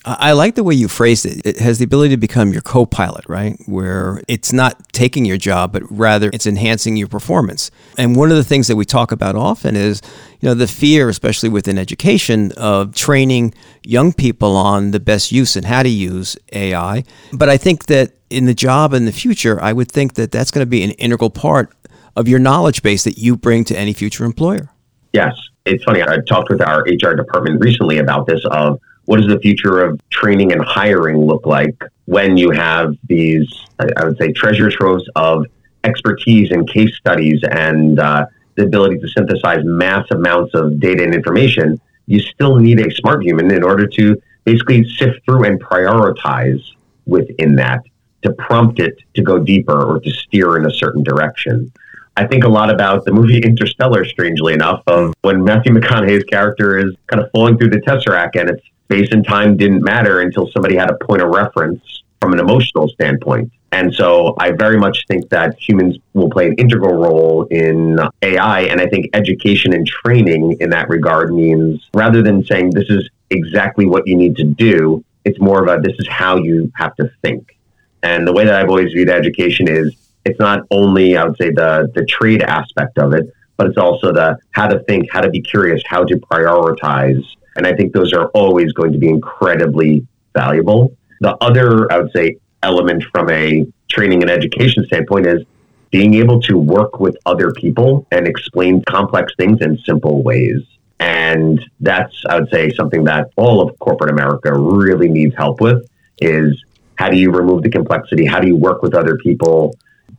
I 0.09 0.33
like 0.33 0.55
the 0.55 0.63
way 0.63 0.75
you 0.75 0.87
phrased 0.87 1.27
it. 1.27 1.45
It 1.45 1.59
has 1.59 1.81
the 1.81 1.85
ability 1.85 2.11
to 2.11 2.17
become 2.17 2.53
your 2.53 2.63
co 2.63 2.87
pilot, 2.87 3.25
right? 3.29 3.59
Where 3.67 4.23
it's 4.29 4.53
not 4.53 4.93
taking 4.93 5.25
your 5.25 5.37
job, 5.37 5.73
but 5.73 5.83
rather 5.91 6.31
it's 6.33 6.47
enhancing 6.47 6.97
your 6.97 7.09
performance. 7.09 7.73
And 7.99 8.15
one 8.15 8.31
of 8.31 8.37
the 8.37 8.45
things 8.45 8.69
that 8.69 8.77
we 8.77 8.85
talk 8.85 9.11
about 9.11 9.35
often 9.35 9.75
is, 9.75 10.01
you 10.41 10.49
know, 10.49 10.55
the 10.55 10.69
fear, 10.69 11.09
especially 11.09 11.49
within 11.49 11.77
education, 11.77 12.53
of 12.53 12.95
training 12.95 13.53
young 13.83 14.13
people 14.13 14.55
on 14.57 14.93
the 14.93 15.01
best 15.01 15.33
use 15.33 15.57
and 15.57 15.67
how 15.67 15.83
to 15.83 15.89
use 15.89 16.37
AI. 16.53 17.03
But 17.33 17.49
I 17.49 17.57
think 17.57 17.87
that 17.87 18.13
in 18.31 18.47
the 18.47 18.55
job 18.55 18.95
in 18.95 19.07
the 19.07 19.13
future, 19.13 19.61
I 19.61 19.73
would 19.73 19.91
think 19.91 20.15
that 20.15 20.31
that's 20.31 20.53
going 20.53 20.63
to 20.63 20.71
be 20.71 20.85
an 20.85 20.93
integral 20.93 21.31
part 21.31 21.75
of 22.15 22.29
your 22.29 22.39
knowledge 22.39 22.81
base 22.83 23.03
that 23.05 23.19
you 23.19 23.37
bring 23.37 23.65
to 23.65 23.77
any 23.77 23.93
future 23.93 24.25
employer. 24.25 24.71
Yes. 25.13 25.35
It's 25.65 25.83
funny. 25.83 26.01
I 26.01 26.19
talked 26.29 26.49
with 26.49 26.61
our 26.61 26.83
HR 26.83 27.17
department 27.17 27.61
recently 27.61 27.99
about 27.99 28.29
this 28.29 28.41
of 28.53 28.81
what 29.07 29.21
does 29.21 29.29
the 29.29 29.39
future 29.41 29.83
of 29.83 30.01
training 30.11 30.53
and 30.53 30.63
hiring 30.63 31.17
look 31.17 31.47
like 31.47 31.83
when 32.05 32.37
you 32.37 32.51
have 32.51 32.95
these, 33.09 33.49
I 33.79 34.05
would 34.05 34.19
say, 34.19 34.33
treasure 34.33 34.71
troves 34.71 35.09
of 35.17 35.47
expertise 35.85 36.51
and 36.51 36.69
case 36.69 36.95
studies 36.97 37.41
and 37.51 37.99
uh, 37.99 38.27
the 38.57 38.65
ability 38.65 38.99
to 38.99 39.09
synthesize 39.09 39.65
mass 39.65 40.07
amounts 40.11 40.55
of 40.55 40.81
data 40.81 41.05
and 41.05 41.15
information, 41.15 41.81
you 42.07 42.21
still 42.21 42.57
need 42.57 42.81
a 42.81 42.91
smart 42.95 43.23
human 43.25 43.53
in 43.53 43.63
order 43.63 43.87
to 43.87 44.21
basically 44.45 44.89
sift 44.91 45.25
through 45.25 45.45
and 45.45 45.63
prioritize 45.63 46.63
within 47.07 47.57
that 47.57 47.83
to 48.23 48.33
prompt 48.33 48.81
it 48.81 48.99
to 49.15 49.23
go 49.23 49.39
deeper 49.39 49.85
or 49.85 50.01
to 50.01 50.11
steer 50.11 50.57
in 50.57 50.67
a 50.67 50.71
certain 50.71 51.03
direction. 51.03 51.71
I 52.17 52.27
think 52.27 52.45
a 52.45 52.49
lot 52.49 52.71
about 52.71 53.05
the 53.05 53.13
movie 53.13 53.39
Interstellar, 53.45 54.05
strangely 54.05 54.55
enough, 54.55 54.83
of 54.87 55.15
when 55.23 55.45
Matthew 55.45 55.73
McConaughey's 55.73 56.25
character 56.25 56.79
is 56.79 56.95
kind 57.09 57.23
of 57.23 57.31
falling 57.31 57.59
through 57.59 57.71
the 57.71 57.81
Tesseract 57.81 58.41
and 58.41 58.51
it's 58.51 58.67
space 58.87 59.09
and 59.11 59.27
time 59.27 59.57
didn't 59.57 59.83
matter 59.83 60.21
until 60.21 60.49
somebody 60.53 60.77
had 60.77 60.91
a 60.91 60.97
point 61.05 61.23
of 61.23 61.29
reference 61.29 62.03
from 62.21 62.33
an 62.33 62.41
emotional 62.41 62.89
standpoint. 62.89 63.53
And 63.73 63.93
so 63.93 64.35
I 64.39 64.53
very 64.53 64.79
much 64.79 65.05
think 65.09 65.29
that 65.31 65.59
humans 65.59 65.99
will 66.15 66.31
play 66.31 66.47
an 66.47 66.55
integral 66.55 66.95
role 66.95 67.45
in 67.51 67.99
AI. 68.23 68.61
And 68.63 68.81
I 68.81 68.87
think 68.87 69.11
education 69.13 69.75
and 69.75 69.87
training 69.87 70.57
in 70.61 70.71
that 70.71 70.89
regard 70.89 71.35
means 71.35 71.89
rather 71.93 72.23
than 72.23 72.45
saying 72.45 72.71
this 72.71 72.89
is 72.89 73.11
exactly 73.31 73.87
what 73.87 74.07
you 74.07 74.17
need 74.17 74.37
to 74.37 74.45
do, 74.45 75.05
it's 75.25 75.41
more 75.41 75.63
of 75.63 75.69
a 75.69 75.83
this 75.83 75.97
is 75.99 76.07
how 76.09 76.37
you 76.39 76.73
have 76.77 76.95
to 76.97 77.11
think. 77.23 77.59
And 78.03 78.27
the 78.27 78.33
way 78.33 78.45
that 78.45 78.55
I've 78.55 78.69
always 78.69 78.93
viewed 78.93 79.11
education 79.11 79.69
is 79.69 79.95
it's 80.25 80.39
not 80.39 80.61
only, 80.71 81.17
I 81.17 81.25
would 81.25 81.37
say, 81.37 81.51
the, 81.51 81.91
the 81.95 82.05
trade 82.07 82.43
aspect 82.43 82.99
of 82.99 83.13
it, 83.13 83.33
but 83.57 83.67
it's 83.67 83.79
also 83.79 84.13
the 84.13 84.39
how 84.53 84.69
to 84.69 84.79
think, 84.81 85.09
how 85.11 85.21
to 85.21 85.31
be 85.31 85.41
curious, 85.41 85.83
how 85.87 86.05
to 86.05 86.17
prioritize. 86.17 87.25
And 87.57 87.67
I 87.67 87.75
think 87.75 87.93
those 87.93 88.13
are 88.13 88.29
always 88.29 88.73
going 88.73 88.93
to 88.93 88.99
be 88.99 89.09
incredibly 89.09 90.07
valuable. 90.35 90.97
The 91.21 91.37
other, 91.41 91.91
I 91.93 91.99
would 91.99 92.13
say, 92.13 92.37
element 92.63 93.05
from 93.13 93.31
a 93.31 93.67
training 93.89 94.23
and 94.23 94.31
education 94.31 94.85
standpoint 94.87 95.27
is 95.27 95.43
being 95.91 96.15
able 96.15 96.41
to 96.43 96.59
work 96.59 97.01
with 97.01 97.17
other 97.27 97.53
people 97.53 98.07
and 98.11 98.27
explain 98.27 98.83
complex 98.85 99.33
things 99.37 99.61
in 99.61 99.79
simple 99.79 100.23
ways. 100.23 100.63
And 100.99 101.65
that's, 101.81 102.15
I 102.29 102.41
would 102.41 102.51
say, 102.51 102.71
something 102.71 103.05
that 103.05 103.31
all 103.37 103.61
of 103.61 103.79
corporate 103.79 104.11
America 104.11 104.53
really 104.53 105.09
needs 105.09 105.35
help 105.37 105.61
with 105.61 105.89
is 106.19 106.63
how 106.97 107.11
do 107.11 107.17
you 107.17 107.31
remove 107.31 107.63
the 107.63 107.71
complexity? 107.71 108.25
How 108.27 108.41
do 108.41 108.47
you 108.47 108.57
work 108.57 108.83
with 108.83 108.95
other 108.95 109.17
people? 109.19 109.77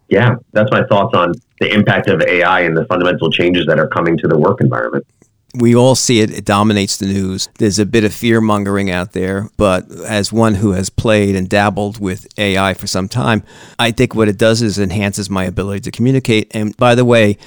Yeah, 0.10 0.36
that's 0.54 0.72
my 0.72 0.84
thoughts 0.86 1.16
on 1.16 1.34
the 1.60 1.74
impact 1.74 2.08
of 2.08 2.22
AI 2.22 2.62
and 2.62 2.78
the 2.78 2.86
fundamental 2.86 3.32
changes 3.32 3.66
that 3.66 3.80
are 3.80 3.88
coming 3.88 4.18
to 4.18 4.28
the 4.28 4.38
work 4.38 4.62
environment 4.62 5.06
we 5.56 5.76
all 5.76 5.96
see 5.96 6.20
it. 6.20 6.32
It 6.32 6.46
dominates 6.46 6.98
the 6.98 7.08
news. 7.08 7.50
There's 7.58 7.80
a 7.80 7.86
bit 7.86 8.04
of 8.04 8.14
fear 8.14 8.42
mongering 8.42 8.92
out 8.92 9.14
there. 9.14 9.50
But 9.58 9.90
as 9.92 10.32
one 10.32 10.56
who 10.56 10.72
has 10.72 10.90
played 10.90 11.36
and 11.36 11.50
dabbled 11.50 12.00
with 12.00 12.28
AI 12.38 12.74
for 12.74 12.88
some 12.88 13.08
time, 13.08 13.44
I 13.80 13.92
think 13.92 14.14
what 14.14 14.28
it 14.28 14.38
does 14.38 14.62
is 14.62 14.78
enhances 14.78 15.30
my 15.30 15.46
ability 15.46 15.82
to 15.82 15.92
communicate. 15.92 16.54
And 16.54 16.76
by 16.78 16.96
the 16.96 17.06
way, 17.06 17.38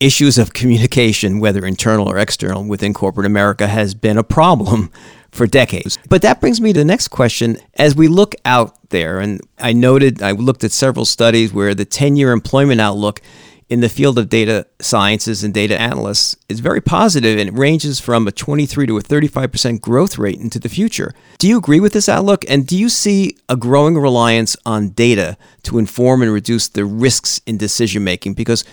issues 0.00 0.38
of 0.38 0.52
communication, 0.52 1.40
whether 1.40 1.64
internal 1.64 2.08
or 2.08 2.18
external, 2.18 2.64
within 2.64 2.92
corporate 2.92 3.26
America 3.26 3.66
has 3.66 3.94
been 3.94 4.18
a 4.18 4.24
problem 4.24 4.90
for 5.30 5.46
decades. 5.46 5.98
But 6.08 6.22
that 6.22 6.40
brings 6.40 6.60
me 6.60 6.72
to 6.72 6.78
the 6.78 6.84
next 6.84 7.08
question. 7.08 7.58
As 7.74 7.94
we 7.94 8.08
look 8.08 8.34
out 8.44 8.76
there, 8.90 9.20
and 9.20 9.40
I 9.58 9.72
noted, 9.72 10.22
I 10.22 10.32
looked 10.32 10.64
at 10.64 10.72
several 10.72 11.04
studies 11.04 11.52
where 11.52 11.74
the 11.74 11.84
10 11.84 12.16
year 12.16 12.32
employment 12.32 12.80
outlook 12.80 13.20
in 13.68 13.80
the 13.80 13.88
field 13.88 14.18
of 14.18 14.28
data 14.28 14.66
sciences 14.80 15.42
and 15.42 15.52
data 15.52 15.80
analysts 15.80 16.36
is 16.48 16.60
very 16.60 16.80
positive 16.80 17.38
and 17.38 17.48
it 17.48 17.58
ranges 17.58 17.98
from 17.98 18.28
a 18.28 18.32
23 18.32 18.86
to 18.86 18.96
a 18.96 19.02
35% 19.02 19.80
growth 19.80 20.18
rate 20.18 20.38
into 20.38 20.58
the 20.58 20.68
future. 20.68 21.12
Do 21.38 21.48
you 21.48 21.58
agree 21.58 21.80
with 21.80 21.92
this 21.92 22.08
outlook? 22.08 22.44
And 22.48 22.66
do 22.66 22.78
you 22.78 22.88
see 22.88 23.36
a 23.48 23.56
growing 23.56 23.98
reliance 23.98 24.56
on 24.64 24.90
data 24.90 25.36
to 25.64 25.78
inform 25.78 26.22
and 26.22 26.32
reduce 26.32 26.68
the 26.68 26.84
risks 26.84 27.40
in 27.46 27.58
decision 27.58 28.04
making? 28.04 28.34
Because 28.34 28.64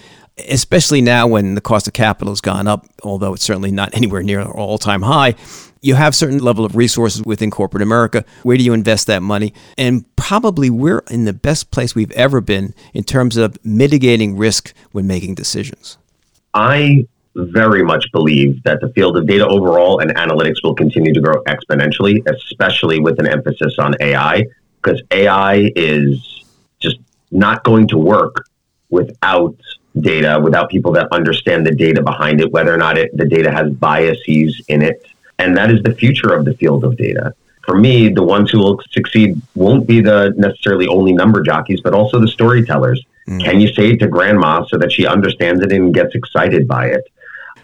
especially 0.50 1.02
now 1.02 1.28
when 1.28 1.56
the 1.56 1.62
cost 1.62 1.88
of 1.88 1.94
capital 1.94 2.32
has 2.32 2.42
gone 2.42 2.68
up, 2.68 2.86
although 3.04 3.34
it's 3.34 3.44
certainly 3.44 3.72
not 3.72 3.94
anywhere 3.96 4.22
near 4.22 4.44
all 4.44 4.78
time 4.78 5.02
high, 5.02 5.36
you 5.84 5.96
have 5.96 6.16
certain 6.16 6.40
level 6.40 6.66
of 6.66 6.76
resources 6.76 7.22
within 7.24 7.52
corporate 7.52 7.84
America. 7.84 8.24
Where 8.42 8.58
do 8.58 8.64
you 8.64 8.74
invest 8.74 9.06
that 9.08 9.22
money? 9.22 9.54
And 9.78 10.06
probably 10.16 10.70
we're 10.70 11.04
in 11.12 11.26
the 11.26 11.34
best 11.34 11.72
place 11.72 11.94
we've 11.94 12.12
ever 12.14 12.42
been 12.42 12.74
in 12.94 13.04
terms 13.04 13.36
of 13.38 13.64
mitigating 13.66 14.38
risk 14.38 14.74
when 14.94 15.06
making 15.06 15.36
decisions. 15.36 15.98
I 16.54 17.06
very 17.36 17.84
much 17.84 18.06
believe 18.14 18.64
that 18.64 18.80
the 18.80 18.90
field 18.90 19.18
of 19.18 19.28
data 19.28 19.46
overall 19.46 20.00
and 20.00 20.16
analytics 20.16 20.64
will 20.64 20.76
continue 20.76 21.14
to 21.14 21.20
grow 21.20 21.44
exponentially, 21.44 22.26
especially 22.30 23.00
with 23.00 23.20
an 23.20 23.28
emphasis 23.28 23.76
on 23.78 23.96
AI, 24.00 24.46
because 24.82 25.02
AI 25.12 25.70
is 25.76 26.46
just 26.80 26.98
not 27.32 27.64
going 27.66 27.88
to 27.90 27.98
work 27.98 28.46
without 28.90 29.56
data, 30.00 30.40
without 30.42 30.70
people 30.70 30.94
that 30.94 31.08
understand 31.12 31.66
the 31.68 31.76
data 31.76 32.02
behind 32.02 32.40
it, 32.40 32.52
whether 32.52 32.74
or 32.74 32.78
not 32.78 32.98
it, 32.98 33.16
the 33.18 33.26
data 33.26 33.52
has 33.52 33.70
biases 33.72 34.64
in 34.70 34.82
it 34.82 35.06
and 35.44 35.58
that 35.58 35.70
is 35.70 35.84
the 35.84 35.94
future 35.94 36.34
of 36.34 36.46
the 36.46 36.54
field 36.56 36.84
of 36.86 36.96
data. 36.98 37.36
For 37.66 37.76
me, 37.76 38.10
the 38.10 38.24
ones 38.24 38.50
who 38.50 38.60
will 38.60 38.82
succeed 38.92 39.42
won't 39.56 39.86
be 39.86 40.02
the 40.02 40.34
necessarily 40.38 40.88
only 40.88 41.14
number 41.14 41.42
jockeys, 41.42 41.82
but 41.82 41.94
also 41.94 42.20
the 42.20 42.28
storytellers. 42.28 43.06
Mm. 43.28 43.44
Can 43.44 43.60
you 43.60 43.68
say 43.74 43.92
it 43.92 44.00
to 44.00 44.08
grandma 44.08 44.66
so 44.66 44.78
that 44.78 44.92
she 44.92 45.06
understands 45.06 45.62
it 45.64 45.72
and 45.72 45.94
gets 45.94 46.16
excited 46.16 46.68
by 46.68 46.88
it? 46.88 47.04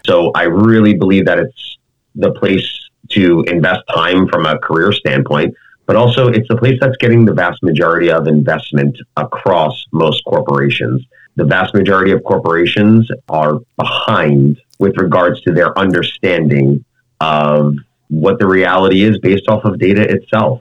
So 0.06 0.30
I 0.34 0.44
really 0.44 0.94
believe 0.94 1.26
that 1.26 1.38
it's 1.38 1.78
the 2.14 2.32
place 2.32 2.68
to 3.10 3.42
invest 3.42 3.82
time 3.94 4.28
from 4.28 4.46
a 4.46 4.58
career 4.58 4.92
standpoint, 4.92 5.54
but 5.86 5.96
also 5.96 6.28
it's 6.28 6.48
the 6.48 6.56
place 6.56 6.78
that's 6.80 6.96
getting 6.98 7.24
the 7.24 7.34
vast 7.34 7.62
majority 7.62 8.10
of 8.10 8.26
investment 8.26 8.96
across 9.16 9.84
most 9.92 10.24
corporations. 10.24 11.04
The 11.36 11.44
vast 11.44 11.74
majority 11.74 12.12
of 12.12 12.22
corporations 12.24 13.08
are 13.28 13.58
behind 13.76 14.60
with 14.78 14.96
regards 14.96 15.40
to 15.42 15.52
their 15.52 15.78
understanding 15.78 16.84
of 17.20 17.74
what 18.08 18.38
the 18.38 18.46
reality 18.46 19.02
is 19.02 19.18
based 19.18 19.48
off 19.48 19.64
of 19.64 19.78
data 19.78 20.02
itself. 20.02 20.60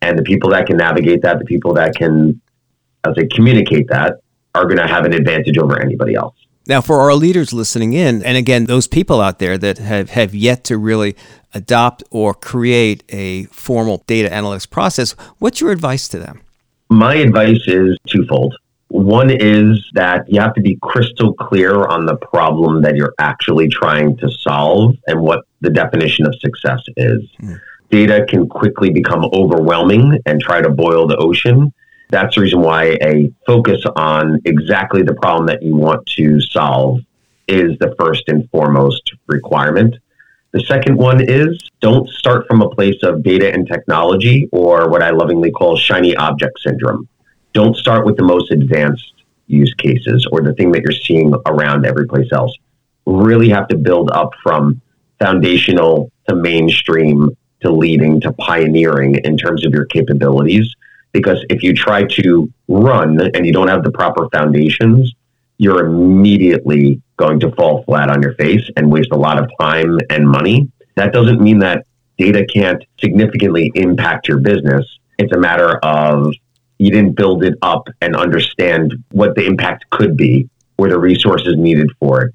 And 0.00 0.18
the 0.18 0.22
people 0.22 0.50
that 0.50 0.66
can 0.66 0.76
navigate 0.76 1.22
that, 1.22 1.38
the 1.38 1.44
people 1.44 1.74
that 1.74 1.94
can, 1.94 2.40
as 3.04 3.14
I 3.18 3.28
communicate 3.34 3.88
that, 3.88 4.20
are 4.54 4.64
going 4.64 4.78
to 4.78 4.86
have 4.86 5.04
an 5.04 5.12
advantage 5.12 5.58
over 5.58 5.80
anybody 5.80 6.14
else. 6.14 6.34
Now, 6.66 6.80
for 6.82 7.00
our 7.00 7.14
leaders 7.14 7.52
listening 7.52 7.94
in, 7.94 8.22
and 8.22 8.36
again, 8.36 8.66
those 8.66 8.86
people 8.86 9.20
out 9.20 9.38
there 9.38 9.56
that 9.56 9.78
have, 9.78 10.10
have 10.10 10.34
yet 10.34 10.64
to 10.64 10.76
really 10.76 11.16
adopt 11.54 12.04
or 12.10 12.34
create 12.34 13.04
a 13.08 13.44
formal 13.44 14.04
data 14.06 14.28
analytics 14.28 14.68
process, 14.68 15.12
what's 15.38 15.60
your 15.60 15.72
advice 15.72 16.08
to 16.08 16.18
them? 16.18 16.42
My 16.90 17.14
advice 17.14 17.60
is 17.66 17.96
twofold. 18.06 18.54
One 18.88 19.30
is 19.30 19.86
that 19.92 20.24
you 20.32 20.40
have 20.40 20.54
to 20.54 20.62
be 20.62 20.78
crystal 20.82 21.34
clear 21.34 21.86
on 21.86 22.06
the 22.06 22.16
problem 22.16 22.82
that 22.82 22.96
you're 22.96 23.14
actually 23.18 23.68
trying 23.68 24.16
to 24.16 24.30
solve 24.30 24.96
and 25.06 25.20
what 25.20 25.44
the 25.60 25.70
definition 25.70 26.26
of 26.26 26.34
success 26.40 26.80
is. 26.96 27.22
Mm. 27.42 27.60
Data 27.90 28.26
can 28.28 28.48
quickly 28.48 28.90
become 28.90 29.26
overwhelming 29.32 30.18
and 30.24 30.40
try 30.40 30.62
to 30.62 30.70
boil 30.70 31.06
the 31.06 31.16
ocean. 31.16 31.72
That's 32.08 32.34
the 32.34 32.40
reason 32.40 32.60
why 32.60 32.96
a 33.02 33.30
focus 33.46 33.82
on 33.96 34.40
exactly 34.46 35.02
the 35.02 35.14
problem 35.14 35.46
that 35.46 35.62
you 35.62 35.76
want 35.76 36.06
to 36.16 36.40
solve 36.40 37.00
is 37.46 37.78
the 37.78 37.94
first 37.98 38.24
and 38.28 38.48
foremost 38.50 39.12
requirement. 39.26 39.96
The 40.52 40.60
second 40.60 40.96
one 40.96 41.20
is 41.20 41.58
don't 41.80 42.08
start 42.08 42.46
from 42.46 42.62
a 42.62 42.70
place 42.70 43.02
of 43.02 43.22
data 43.22 43.52
and 43.52 43.66
technology 43.66 44.48
or 44.50 44.88
what 44.88 45.02
I 45.02 45.10
lovingly 45.10 45.50
call 45.50 45.76
shiny 45.76 46.16
object 46.16 46.60
syndrome 46.60 47.06
don't 47.52 47.76
start 47.76 48.04
with 48.06 48.16
the 48.16 48.24
most 48.24 48.50
advanced 48.50 49.14
use 49.46 49.72
cases 49.74 50.26
or 50.30 50.42
the 50.42 50.52
thing 50.54 50.72
that 50.72 50.82
you're 50.82 50.92
seeing 50.92 51.34
around 51.46 51.86
every 51.86 52.06
place 52.06 52.28
else. 52.32 52.54
Really 53.06 53.48
have 53.48 53.68
to 53.68 53.76
build 53.76 54.10
up 54.10 54.32
from 54.42 54.80
foundational 55.18 56.12
to 56.28 56.34
mainstream 56.34 57.30
to 57.60 57.70
leading 57.72 58.20
to 58.20 58.32
pioneering 58.32 59.16
in 59.24 59.36
terms 59.36 59.66
of 59.66 59.72
your 59.72 59.86
capabilities. 59.86 60.72
Because 61.12 61.44
if 61.48 61.62
you 61.62 61.74
try 61.74 62.04
to 62.04 62.52
run 62.68 63.18
and 63.34 63.46
you 63.46 63.52
don't 63.52 63.68
have 63.68 63.82
the 63.82 63.90
proper 63.90 64.28
foundations, 64.28 65.12
you're 65.56 65.84
immediately 65.86 67.00
going 67.16 67.40
to 67.40 67.50
fall 67.52 67.82
flat 67.84 68.10
on 68.10 68.22
your 68.22 68.34
face 68.34 68.70
and 68.76 68.92
waste 68.92 69.10
a 69.10 69.16
lot 69.16 69.38
of 69.38 69.50
time 69.60 69.98
and 70.10 70.28
money. 70.28 70.70
That 70.94 71.12
doesn't 71.12 71.40
mean 71.40 71.58
that 71.60 71.86
data 72.16 72.46
can't 72.46 72.84
significantly 73.00 73.72
impact 73.74 74.28
your 74.28 74.38
business. 74.38 74.84
It's 75.18 75.32
a 75.32 75.38
matter 75.38 75.78
of 75.78 76.32
you 76.78 76.90
didn't 76.90 77.16
build 77.16 77.44
it 77.44 77.54
up 77.62 77.88
and 78.00 78.16
understand 78.16 78.94
what 79.10 79.34
the 79.34 79.44
impact 79.44 79.84
could 79.90 80.16
be 80.16 80.48
or 80.76 80.88
the 80.88 80.98
resources 80.98 81.54
needed 81.56 81.90
for 81.98 82.22
it. 82.22 82.34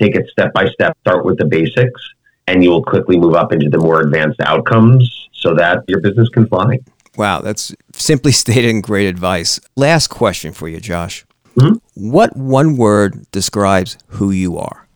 Take 0.00 0.16
it 0.16 0.28
step 0.30 0.52
by 0.52 0.66
step, 0.66 0.96
start 1.00 1.24
with 1.24 1.38
the 1.38 1.44
basics, 1.44 2.02
and 2.46 2.62
you 2.62 2.70
will 2.70 2.82
quickly 2.82 3.16
move 3.16 3.34
up 3.34 3.52
into 3.52 3.70
the 3.70 3.78
more 3.78 4.00
advanced 4.00 4.40
outcomes 4.40 5.28
so 5.32 5.54
that 5.54 5.84
your 5.86 6.00
business 6.00 6.28
can 6.30 6.48
fly. 6.48 6.78
Wow, 7.16 7.40
that's 7.40 7.74
simply 7.92 8.32
stated 8.42 8.70
and 8.70 8.82
great 8.82 9.06
advice. 9.06 9.60
Last 9.76 10.08
question 10.08 10.52
for 10.52 10.68
you, 10.68 10.80
Josh. 10.80 11.24
Mm-hmm. 11.56 12.10
What 12.10 12.36
one 12.36 12.76
word 12.76 13.30
describes 13.30 13.96
who 14.08 14.32
you 14.32 14.58
are? 14.58 14.88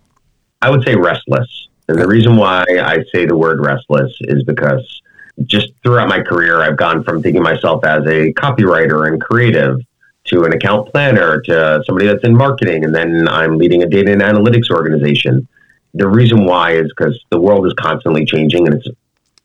I 0.61 0.71
would 0.71 0.85
say 0.85 0.97
restless. 0.97 1.69
And 1.87 1.99
the 1.99 2.09
reason 2.09 2.37
why 2.37 2.65
I 2.69 2.99
say 3.15 3.25
the 3.25 3.37
word 3.37 3.65
restless 3.65 4.13
is 4.23 4.43
because 4.43 5.01
just 5.45 5.73
throughout 5.83 6.09
my 6.09 6.21
career, 6.21 6.61
I've 6.61 6.77
gone 6.77 7.05
from 7.05 7.23
thinking 7.23 7.43
myself 7.43 7.85
as 7.85 8.05
a 8.07 8.33
copywriter 8.33 9.09
and 9.09 9.21
creative 9.21 9.81
to 10.25 10.45
an 10.45 10.53
account 10.53 10.91
planner 10.91 11.41
to 11.43 11.83
somebody 11.87 12.07
that's 12.07 12.25
in 12.25 12.37
marketing, 12.37 12.85
and 12.85 12.95
then 12.95 13.29
I'm 13.29 13.57
leading 13.57 13.83
a 13.83 13.87
data 13.87 14.13
and 14.13 14.21
analytics 14.21 14.71
organization. 14.71 15.49
The 15.95 16.09
reason 16.09 16.45
why 16.45 16.73
is 16.73 16.93
because 16.97 17.19
the 17.31 17.41
world 17.41 17.67
is 17.67 17.73
constantly 17.75 18.25
changing 18.25 18.67
and 18.67 18.77
it's 18.77 18.89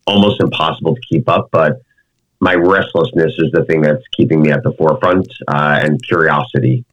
almost 0.06 0.40
impossible 0.40 0.94
to 0.94 1.00
keep 1.08 1.28
up. 1.28 1.48
But 1.50 1.80
my 2.40 2.54
restlessness 2.54 3.32
is 3.38 3.50
the 3.52 3.64
thing 3.64 3.80
that's 3.80 4.04
keeping 4.14 4.42
me 4.42 4.50
at 4.50 4.62
the 4.62 4.72
forefront 4.72 5.26
uh, 5.48 5.80
and 5.82 6.02
curiosity 6.02 6.84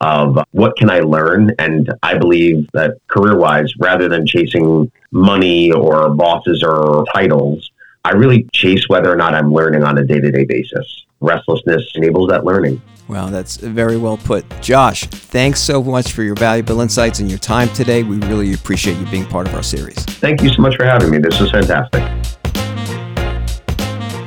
of 0.00 0.38
what 0.52 0.76
can 0.76 0.88
I 0.88 1.00
learn. 1.00 1.52
And 1.58 1.92
I 2.02 2.16
believe 2.16 2.68
that 2.72 2.98
career 3.08 3.36
wise, 3.36 3.72
rather 3.78 4.08
than 4.08 4.26
chasing 4.26 4.90
money 5.10 5.72
or 5.72 6.10
bosses 6.10 6.62
or 6.62 7.04
titles, 7.12 7.69
I 8.04 8.12
really 8.12 8.46
chase 8.52 8.88
whether 8.88 9.12
or 9.12 9.16
not 9.16 9.34
I'm 9.34 9.52
learning 9.52 9.84
on 9.84 9.98
a 9.98 10.04
day 10.04 10.20
to 10.20 10.30
day 10.30 10.44
basis. 10.44 11.04
Restlessness 11.20 11.92
enables 11.94 12.30
that 12.30 12.44
learning. 12.44 12.80
Well, 13.08 13.28
that's 13.28 13.56
very 13.56 13.96
well 13.96 14.16
put. 14.16 14.44
Josh, 14.62 15.04
thanks 15.06 15.60
so 15.60 15.82
much 15.82 16.12
for 16.12 16.22
your 16.22 16.36
valuable 16.36 16.80
insights 16.80 17.18
and 17.18 17.28
your 17.28 17.40
time 17.40 17.68
today. 17.70 18.02
We 18.02 18.18
really 18.18 18.54
appreciate 18.54 18.96
you 18.98 19.06
being 19.06 19.26
part 19.26 19.48
of 19.48 19.54
our 19.54 19.62
series. 19.62 19.96
Thank 19.96 20.42
you 20.42 20.48
so 20.48 20.62
much 20.62 20.76
for 20.76 20.84
having 20.84 21.10
me. 21.10 21.18
This 21.18 21.40
was 21.40 21.50
fantastic. 21.50 22.02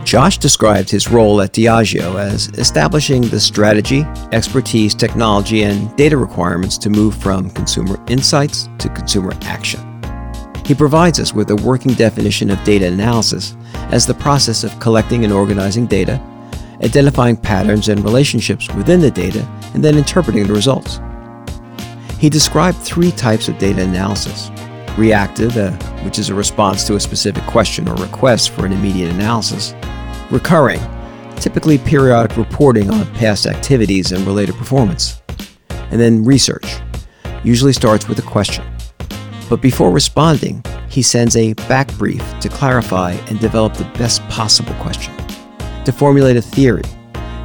Josh 0.06 0.38
described 0.38 0.92
his 0.92 1.10
role 1.10 1.42
at 1.42 1.54
Diageo 1.54 2.20
as 2.20 2.50
establishing 2.50 3.22
the 3.22 3.40
strategy, 3.40 4.02
expertise, 4.32 4.94
technology, 4.94 5.64
and 5.64 5.96
data 5.96 6.18
requirements 6.18 6.78
to 6.80 6.90
move 6.92 7.16
from 7.18 7.50
consumer 7.52 7.98
insights 8.08 8.70
to 8.78 8.90
consumer 8.90 9.32
action. 9.42 9.93
He 10.66 10.74
provides 10.74 11.20
us 11.20 11.34
with 11.34 11.50
a 11.52 11.56
working 11.58 11.94
definition 11.94 12.50
of 12.50 12.64
data 12.64 12.88
analysis 12.88 13.56
as 13.92 14.06
the 14.06 14.14
process 14.14 14.64
of 14.64 14.80
collecting 14.80 15.24
and 15.26 15.34
organizing 15.34 15.88
data, 15.88 16.22
identifying 16.82 17.36
patterns 17.36 17.90
and 17.90 18.04
relationships 18.04 18.74
within 18.74 19.02
the 19.02 19.12
data, 19.12 19.46
and 19.74 19.84
then 19.84 19.98
interpreting 19.98 20.48
the 20.48 20.54
results. 20.54 21.00
He 22.18 22.30
described 22.30 22.78
three 22.78 23.12
types 23.12 23.50
of 23.50 23.58
data 23.58 23.84
analysis 23.84 24.50
reactive, 24.98 25.58
uh, 25.58 25.72
which 26.04 26.20
is 26.20 26.30
a 26.30 26.36
response 26.36 26.86
to 26.86 26.96
a 26.96 27.00
specific 27.00 27.44
question 27.46 27.88
or 27.88 27.96
request 27.96 28.52
for 28.52 28.66
an 28.66 28.72
immediate 28.72 29.12
analysis, 29.12 29.74
recurring, 30.30 30.80
typically 31.38 31.78
periodic 31.78 32.38
reporting 32.38 32.90
on 32.90 33.06
past 33.16 33.48
activities 33.48 34.12
and 34.12 34.26
related 34.26 34.56
performance, 34.56 35.22
and 35.92 36.00
then 36.00 36.24
research, 36.24 36.78
usually 37.44 37.74
starts 37.74 38.08
with 38.08 38.20
a 38.20 38.22
question. 38.22 38.64
But 39.50 39.62
before 39.62 39.92
responding, 39.92 40.64
he 40.90 41.02
sends 41.02 41.36
a 41.36 41.54
back 41.54 41.92
brief 41.98 42.24
to 42.40 42.50
clarify 42.50 43.12
and 43.12 43.40
develop 43.40 43.74
the 43.74 43.92
best 43.98 44.22
possible 44.30 44.74
question, 44.76 45.14
to 45.86 45.92
formulate 45.92 46.38
a 46.38 46.42
theory, 46.42 46.84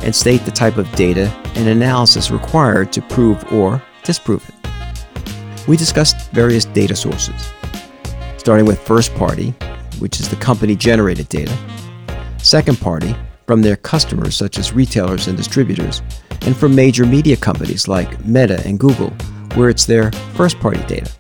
and 0.03 0.15
state 0.15 0.45
the 0.45 0.51
type 0.51 0.77
of 0.77 0.91
data 0.93 1.29
and 1.55 1.69
analysis 1.69 2.31
required 2.31 2.93
to 2.93 3.03
prove 3.03 3.53
or 3.53 3.83
disprove 4.05 4.49
it. 4.49 4.55
We 5.67 5.77
discussed 5.77 6.31
various 6.31 6.65
data 6.65 6.97
sources, 6.97 7.53
starting 8.37 8.65
with 8.65 8.79
first 8.79 9.15
party, 9.17 9.51
which 9.99 10.21
is 10.21 10.29
the 10.29 10.37
company 10.37 10.77
generated 10.77 11.29
data, 11.29 11.57
second 12.39 12.81
party, 12.81 13.15
from 13.47 13.63
their 13.63 13.77
customers 13.77 14.37
such 14.37 14.59
as 14.59 14.73
retailers 14.73 15.27
and 15.27 15.37
distributors, 15.37 16.03
and 16.43 16.57
from 16.57 16.75
major 16.75 17.05
media 17.05 17.37
companies 17.37 17.89
like 17.89 18.25
Meta 18.25 18.63
and 18.67 18.79
Google, 18.79 19.11
where 19.55 19.69
it's 19.69 19.87
their 19.87 20.13
first 20.35 20.61
party 20.61 20.83
data. 20.85 21.11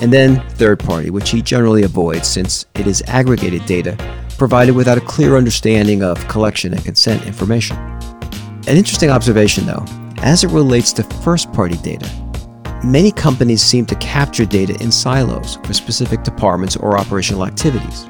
And 0.00 0.12
then 0.12 0.40
third 0.50 0.78
party, 0.78 1.10
which 1.10 1.30
he 1.30 1.42
generally 1.42 1.82
avoids 1.82 2.28
since 2.28 2.66
it 2.74 2.86
is 2.86 3.02
aggregated 3.08 3.66
data 3.66 3.96
provided 4.38 4.74
without 4.74 4.96
a 4.96 5.02
clear 5.02 5.36
understanding 5.36 6.02
of 6.02 6.26
collection 6.28 6.72
and 6.72 6.84
consent 6.84 7.26
information. 7.26 7.76
An 8.68 8.76
interesting 8.76 9.10
observation, 9.10 9.66
though, 9.66 9.84
as 10.18 10.44
it 10.44 10.50
relates 10.50 10.92
to 10.92 11.02
first 11.02 11.52
party 11.52 11.76
data, 11.78 12.08
many 12.84 13.10
companies 13.10 13.62
seem 13.62 13.84
to 13.86 13.96
capture 13.96 14.44
data 14.44 14.76
in 14.80 14.92
silos 14.92 15.56
for 15.64 15.72
specific 15.72 16.22
departments 16.22 16.76
or 16.76 16.96
operational 16.96 17.44
activities. 17.44 18.06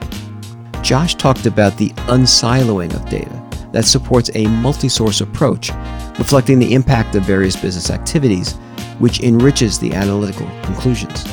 Josh 0.82 1.14
talked 1.14 1.46
about 1.46 1.76
the 1.78 1.90
unsiloing 2.08 2.94
of 2.94 3.08
data 3.08 3.44
that 3.72 3.84
supports 3.84 4.30
a 4.34 4.46
multi 4.46 4.88
source 4.88 5.20
approach, 5.20 5.70
reflecting 6.18 6.58
the 6.58 6.74
impact 6.74 7.14
of 7.14 7.24
various 7.24 7.56
business 7.56 7.90
activities, 7.90 8.54
which 8.98 9.20
enriches 9.20 9.78
the 9.78 9.92
analytical 9.92 10.46
conclusions. 10.62 11.24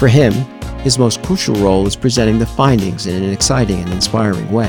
For 0.00 0.08
him, 0.08 0.32
his 0.80 0.98
most 0.98 1.22
crucial 1.22 1.54
role 1.56 1.86
is 1.86 1.94
presenting 1.94 2.38
the 2.38 2.46
findings 2.46 3.06
in 3.06 3.22
an 3.22 3.28
exciting 3.28 3.80
and 3.80 3.92
inspiring 3.92 4.50
way. 4.50 4.68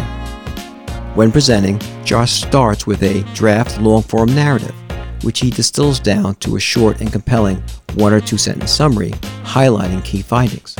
When 1.16 1.32
presenting, 1.32 1.80
Josh 2.04 2.34
starts 2.34 2.86
with 2.86 3.02
a 3.02 3.24
draft 3.34 3.80
long 3.80 4.02
form 4.02 4.36
narrative, 4.36 4.76
which 5.24 5.40
he 5.40 5.50
distills 5.50 6.02
down 6.02 6.36
to 6.36 6.58
a 6.58 6.60
short 6.60 7.00
and 7.00 7.14
compelling 7.14 7.64
one 7.94 8.12
or 8.12 8.20
two 8.20 8.38
sentence 8.38 8.72
summary 8.72 9.12
highlighting 9.46 10.04
key 10.04 10.22
findings. 10.22 10.76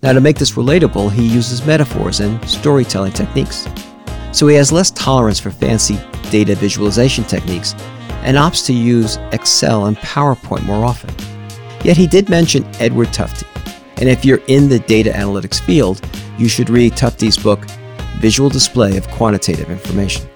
Now, 0.00 0.12
to 0.12 0.20
make 0.20 0.38
this 0.38 0.52
relatable, 0.52 1.10
he 1.10 1.26
uses 1.26 1.66
metaphors 1.66 2.20
and 2.20 2.48
storytelling 2.48 3.14
techniques. 3.14 3.66
So 4.30 4.46
he 4.46 4.54
has 4.54 4.70
less 4.70 4.92
tolerance 4.92 5.40
for 5.40 5.50
fancy 5.50 5.98
data 6.30 6.54
visualization 6.54 7.24
techniques 7.24 7.74
and 8.22 8.36
opts 8.36 8.64
to 8.66 8.72
use 8.72 9.16
Excel 9.32 9.86
and 9.86 9.96
PowerPoint 9.96 10.62
more 10.62 10.84
often. 10.84 11.12
Yet 11.82 11.96
he 11.96 12.06
did 12.06 12.28
mention 12.28 12.64
Edward 12.78 13.08
Tufte, 13.08 13.44
and 13.98 14.08
if 14.08 14.24
you're 14.24 14.42
in 14.46 14.68
the 14.68 14.78
data 14.80 15.10
analytics 15.10 15.60
field, 15.60 16.00
you 16.38 16.48
should 16.48 16.70
read 16.70 16.96
Tufte's 16.96 17.36
book, 17.36 17.64
Visual 18.18 18.48
Display 18.48 18.96
of 18.96 19.08
Quantitative 19.08 19.70
Information. 19.70 20.28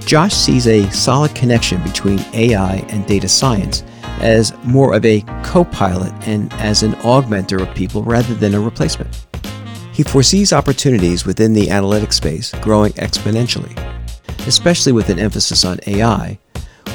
Josh 0.00 0.34
sees 0.34 0.66
a 0.66 0.90
solid 0.90 1.34
connection 1.34 1.82
between 1.82 2.18
AI 2.32 2.76
and 2.88 3.06
data 3.06 3.28
science 3.28 3.82
as 4.20 4.56
more 4.64 4.94
of 4.94 5.04
a 5.04 5.20
co 5.44 5.64
pilot 5.64 6.12
and 6.26 6.52
as 6.54 6.82
an 6.82 6.92
augmenter 6.94 7.60
of 7.60 7.74
people 7.74 8.02
rather 8.02 8.34
than 8.34 8.54
a 8.54 8.60
replacement. 8.60 9.26
He 9.92 10.02
foresees 10.02 10.52
opportunities 10.52 11.26
within 11.26 11.52
the 11.52 11.66
analytics 11.66 12.14
space 12.14 12.52
growing 12.62 12.92
exponentially, 12.94 13.76
especially 14.46 14.92
with 14.92 15.10
an 15.10 15.18
emphasis 15.18 15.64
on 15.64 15.78
AI, 15.86 16.38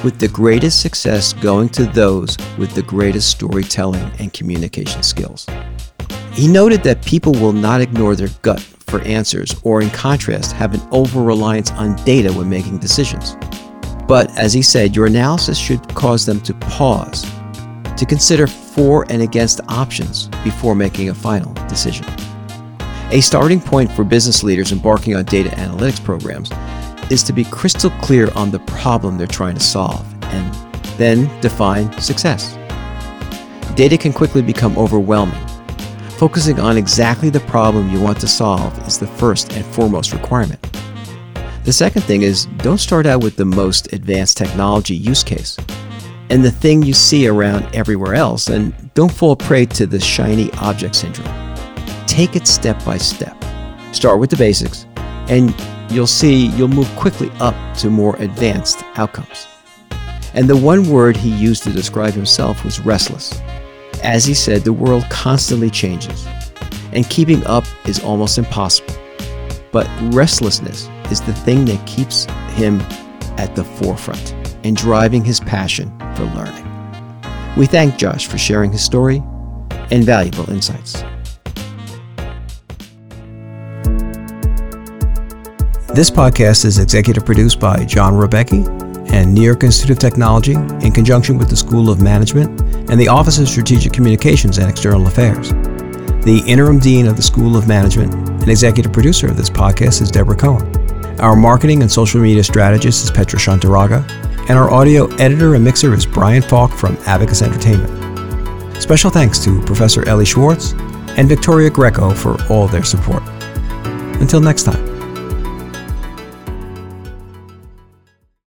with 0.03 0.19
the 0.19 0.27
greatest 0.27 0.81
success 0.81 1.33
going 1.33 1.69
to 1.69 1.85
those 1.85 2.37
with 2.57 2.73
the 2.75 2.81
greatest 2.81 3.29
storytelling 3.29 4.11
and 4.19 4.33
communication 4.33 5.01
skills. 5.01 5.47
He 6.33 6.47
noted 6.47 6.83
that 6.83 7.05
people 7.05 7.31
will 7.33 7.53
not 7.53 7.79
ignore 7.79 8.15
their 8.15 8.29
gut 8.41 8.59
for 8.59 9.01
answers 9.01 9.55
or, 9.63 9.81
in 9.81 9.89
contrast, 9.91 10.51
have 10.51 10.73
an 10.73 10.81
over 10.91 11.23
reliance 11.23 11.71
on 11.71 11.95
data 12.03 12.33
when 12.33 12.49
making 12.49 12.79
decisions. 12.79 13.35
But 14.07 14.29
as 14.37 14.51
he 14.51 14.61
said, 14.61 14.95
your 14.95 15.05
analysis 15.05 15.57
should 15.57 15.87
cause 15.95 16.25
them 16.25 16.41
to 16.41 16.53
pause, 16.55 17.23
to 17.95 18.05
consider 18.05 18.47
for 18.47 19.05
and 19.09 19.21
against 19.21 19.61
options 19.69 20.27
before 20.43 20.75
making 20.75 21.09
a 21.09 21.13
final 21.13 21.53
decision. 21.67 22.05
A 23.11 23.21
starting 23.21 23.61
point 23.61 23.91
for 23.91 24.03
business 24.03 24.43
leaders 24.43 24.71
embarking 24.71 25.15
on 25.15 25.23
data 25.25 25.49
analytics 25.51 26.03
programs 26.03 26.49
is 27.11 27.23
to 27.23 27.33
be 27.33 27.43
crystal 27.43 27.89
clear 28.01 28.29
on 28.35 28.51
the 28.51 28.59
problem 28.59 29.17
they're 29.17 29.27
trying 29.27 29.55
to 29.55 29.61
solve 29.61 30.05
and 30.25 30.53
then 30.97 31.29
define 31.41 31.91
success. 31.99 32.55
Data 33.75 33.97
can 33.97 34.13
quickly 34.13 34.41
become 34.41 34.77
overwhelming. 34.77 35.47
Focusing 36.17 36.59
on 36.59 36.77
exactly 36.77 37.29
the 37.29 37.39
problem 37.41 37.89
you 37.89 38.01
want 38.01 38.19
to 38.21 38.27
solve 38.27 38.77
is 38.87 38.99
the 38.99 39.07
first 39.07 39.53
and 39.53 39.65
foremost 39.65 40.13
requirement. 40.13 40.61
The 41.63 41.73
second 41.73 42.03
thing 42.03 42.21
is 42.21 42.45
don't 42.57 42.77
start 42.77 43.05
out 43.05 43.23
with 43.23 43.35
the 43.35 43.45
most 43.45 43.91
advanced 43.93 44.37
technology 44.37 44.95
use 44.95 45.23
case 45.23 45.57
and 46.29 46.43
the 46.43 46.51
thing 46.51 46.81
you 46.81 46.93
see 46.93 47.27
around 47.27 47.63
everywhere 47.75 48.15
else, 48.15 48.47
and 48.47 48.73
don't 48.95 49.11
fall 49.11 49.35
prey 49.35 49.65
to 49.67 49.85
the 49.85 49.99
shiny 49.99 50.51
object 50.53 50.95
syndrome. 50.95 51.55
Take 52.07 52.35
it 52.35 52.47
step 52.47 52.83
by 52.83 52.97
step. 52.97 53.37
Start 53.91 54.19
with 54.19 54.31
the 54.31 54.37
basics, 54.37 54.87
and 55.27 55.53
you'll 55.89 56.07
see 56.07 56.47
you'll 56.47 56.67
move 56.67 56.89
quickly 56.95 57.31
up 57.39 57.55
to 57.77 57.89
more 57.89 58.15
advanced 58.17 58.83
outcomes. 58.95 59.47
And 60.33 60.49
the 60.49 60.57
one 60.57 60.89
word 60.89 61.15
he 61.15 61.29
used 61.29 61.63
to 61.63 61.71
describe 61.71 62.13
himself 62.13 62.63
was 62.65 62.79
restless. 62.79 63.39
As 64.03 64.25
he 64.25 64.33
said, 64.33 64.63
the 64.63 64.73
world 64.73 65.05
constantly 65.09 65.69
changes, 65.69 66.27
and 66.91 67.09
keeping 67.09 67.45
up 67.45 67.65
is 67.85 68.03
almost 68.03 68.37
impossible. 68.37 68.95
But 69.71 69.87
restlessness 70.13 70.89
is 71.11 71.21
the 71.21 71.33
thing 71.33 71.65
that 71.65 71.85
keeps 71.87 72.25
him 72.55 72.81
at 73.37 73.55
the 73.55 73.63
forefront 73.63 74.33
and 74.63 74.75
driving 74.75 75.23
his 75.23 75.39
passion 75.39 75.89
for 76.15 76.23
learning. 76.23 76.67
We 77.55 77.65
thank 77.65 77.97
Josh 77.97 78.27
for 78.27 78.37
sharing 78.37 78.71
his 78.71 78.83
story 78.83 79.23
and 79.91 80.03
valuable 80.03 80.49
insights. 80.49 81.03
This 85.93 86.09
podcast 86.09 86.65
is 86.65 86.79
executive 86.79 87.23
produced 87.23 87.59
by 87.59 87.85
John 87.85 88.13
Rebecchi 88.13 88.65
and 89.13 89.31
New 89.31 89.43
York 89.43 89.63
Institute 89.63 89.91
of 89.91 89.99
Technology, 89.99 90.53
in 90.53 90.91
conjunction 90.91 91.37
with 91.37 91.51
the 91.51 91.55
School 91.55 91.91
of 91.91 92.01
Management 92.01 92.59
and 92.89 92.99
the 92.99 93.07
Office 93.07 93.37
of 93.37 93.47
Strategic 93.47 93.93
Communications 93.93 94.57
and 94.57 94.67
External 94.67 95.05
Affairs. 95.05 95.51
The 96.23 96.41
interim 96.47 96.79
dean 96.79 97.05
of 97.05 97.15
the 97.15 97.21
School 97.21 97.55
of 97.55 97.67
Management 97.67 98.11
and 98.15 98.47
executive 98.47 98.91
producer 98.91 99.27
of 99.27 99.37
this 99.37 99.51
podcast 99.51 100.01
is 100.01 100.09
Deborah 100.09 100.35
Cohen. 100.35 100.65
Our 101.21 101.35
marketing 101.35 101.83
and 101.83 101.91
social 101.91 102.19
media 102.19 102.43
strategist 102.43 103.03
is 103.03 103.11
Petra 103.11 103.37
Shantaraga, 103.37 104.03
and 104.49 104.57
our 104.57 104.71
audio 104.71 105.05
editor 105.17 105.53
and 105.53 105.63
mixer 105.63 105.93
is 105.93 106.07
Brian 106.07 106.41
Falk 106.41 106.71
from 106.71 106.97
Abacus 107.05 107.43
Entertainment. 107.43 108.81
Special 108.81 109.11
thanks 109.11 109.37
to 109.43 109.61
Professor 109.61 110.09
Ellie 110.09 110.25
Schwartz 110.25 110.71
and 111.17 111.29
Victoria 111.29 111.69
Greco 111.69 112.15
for 112.15 112.35
all 112.51 112.67
their 112.67 112.83
support. 112.83 113.21
Until 114.19 114.41
next 114.41 114.63
time. 114.63 114.92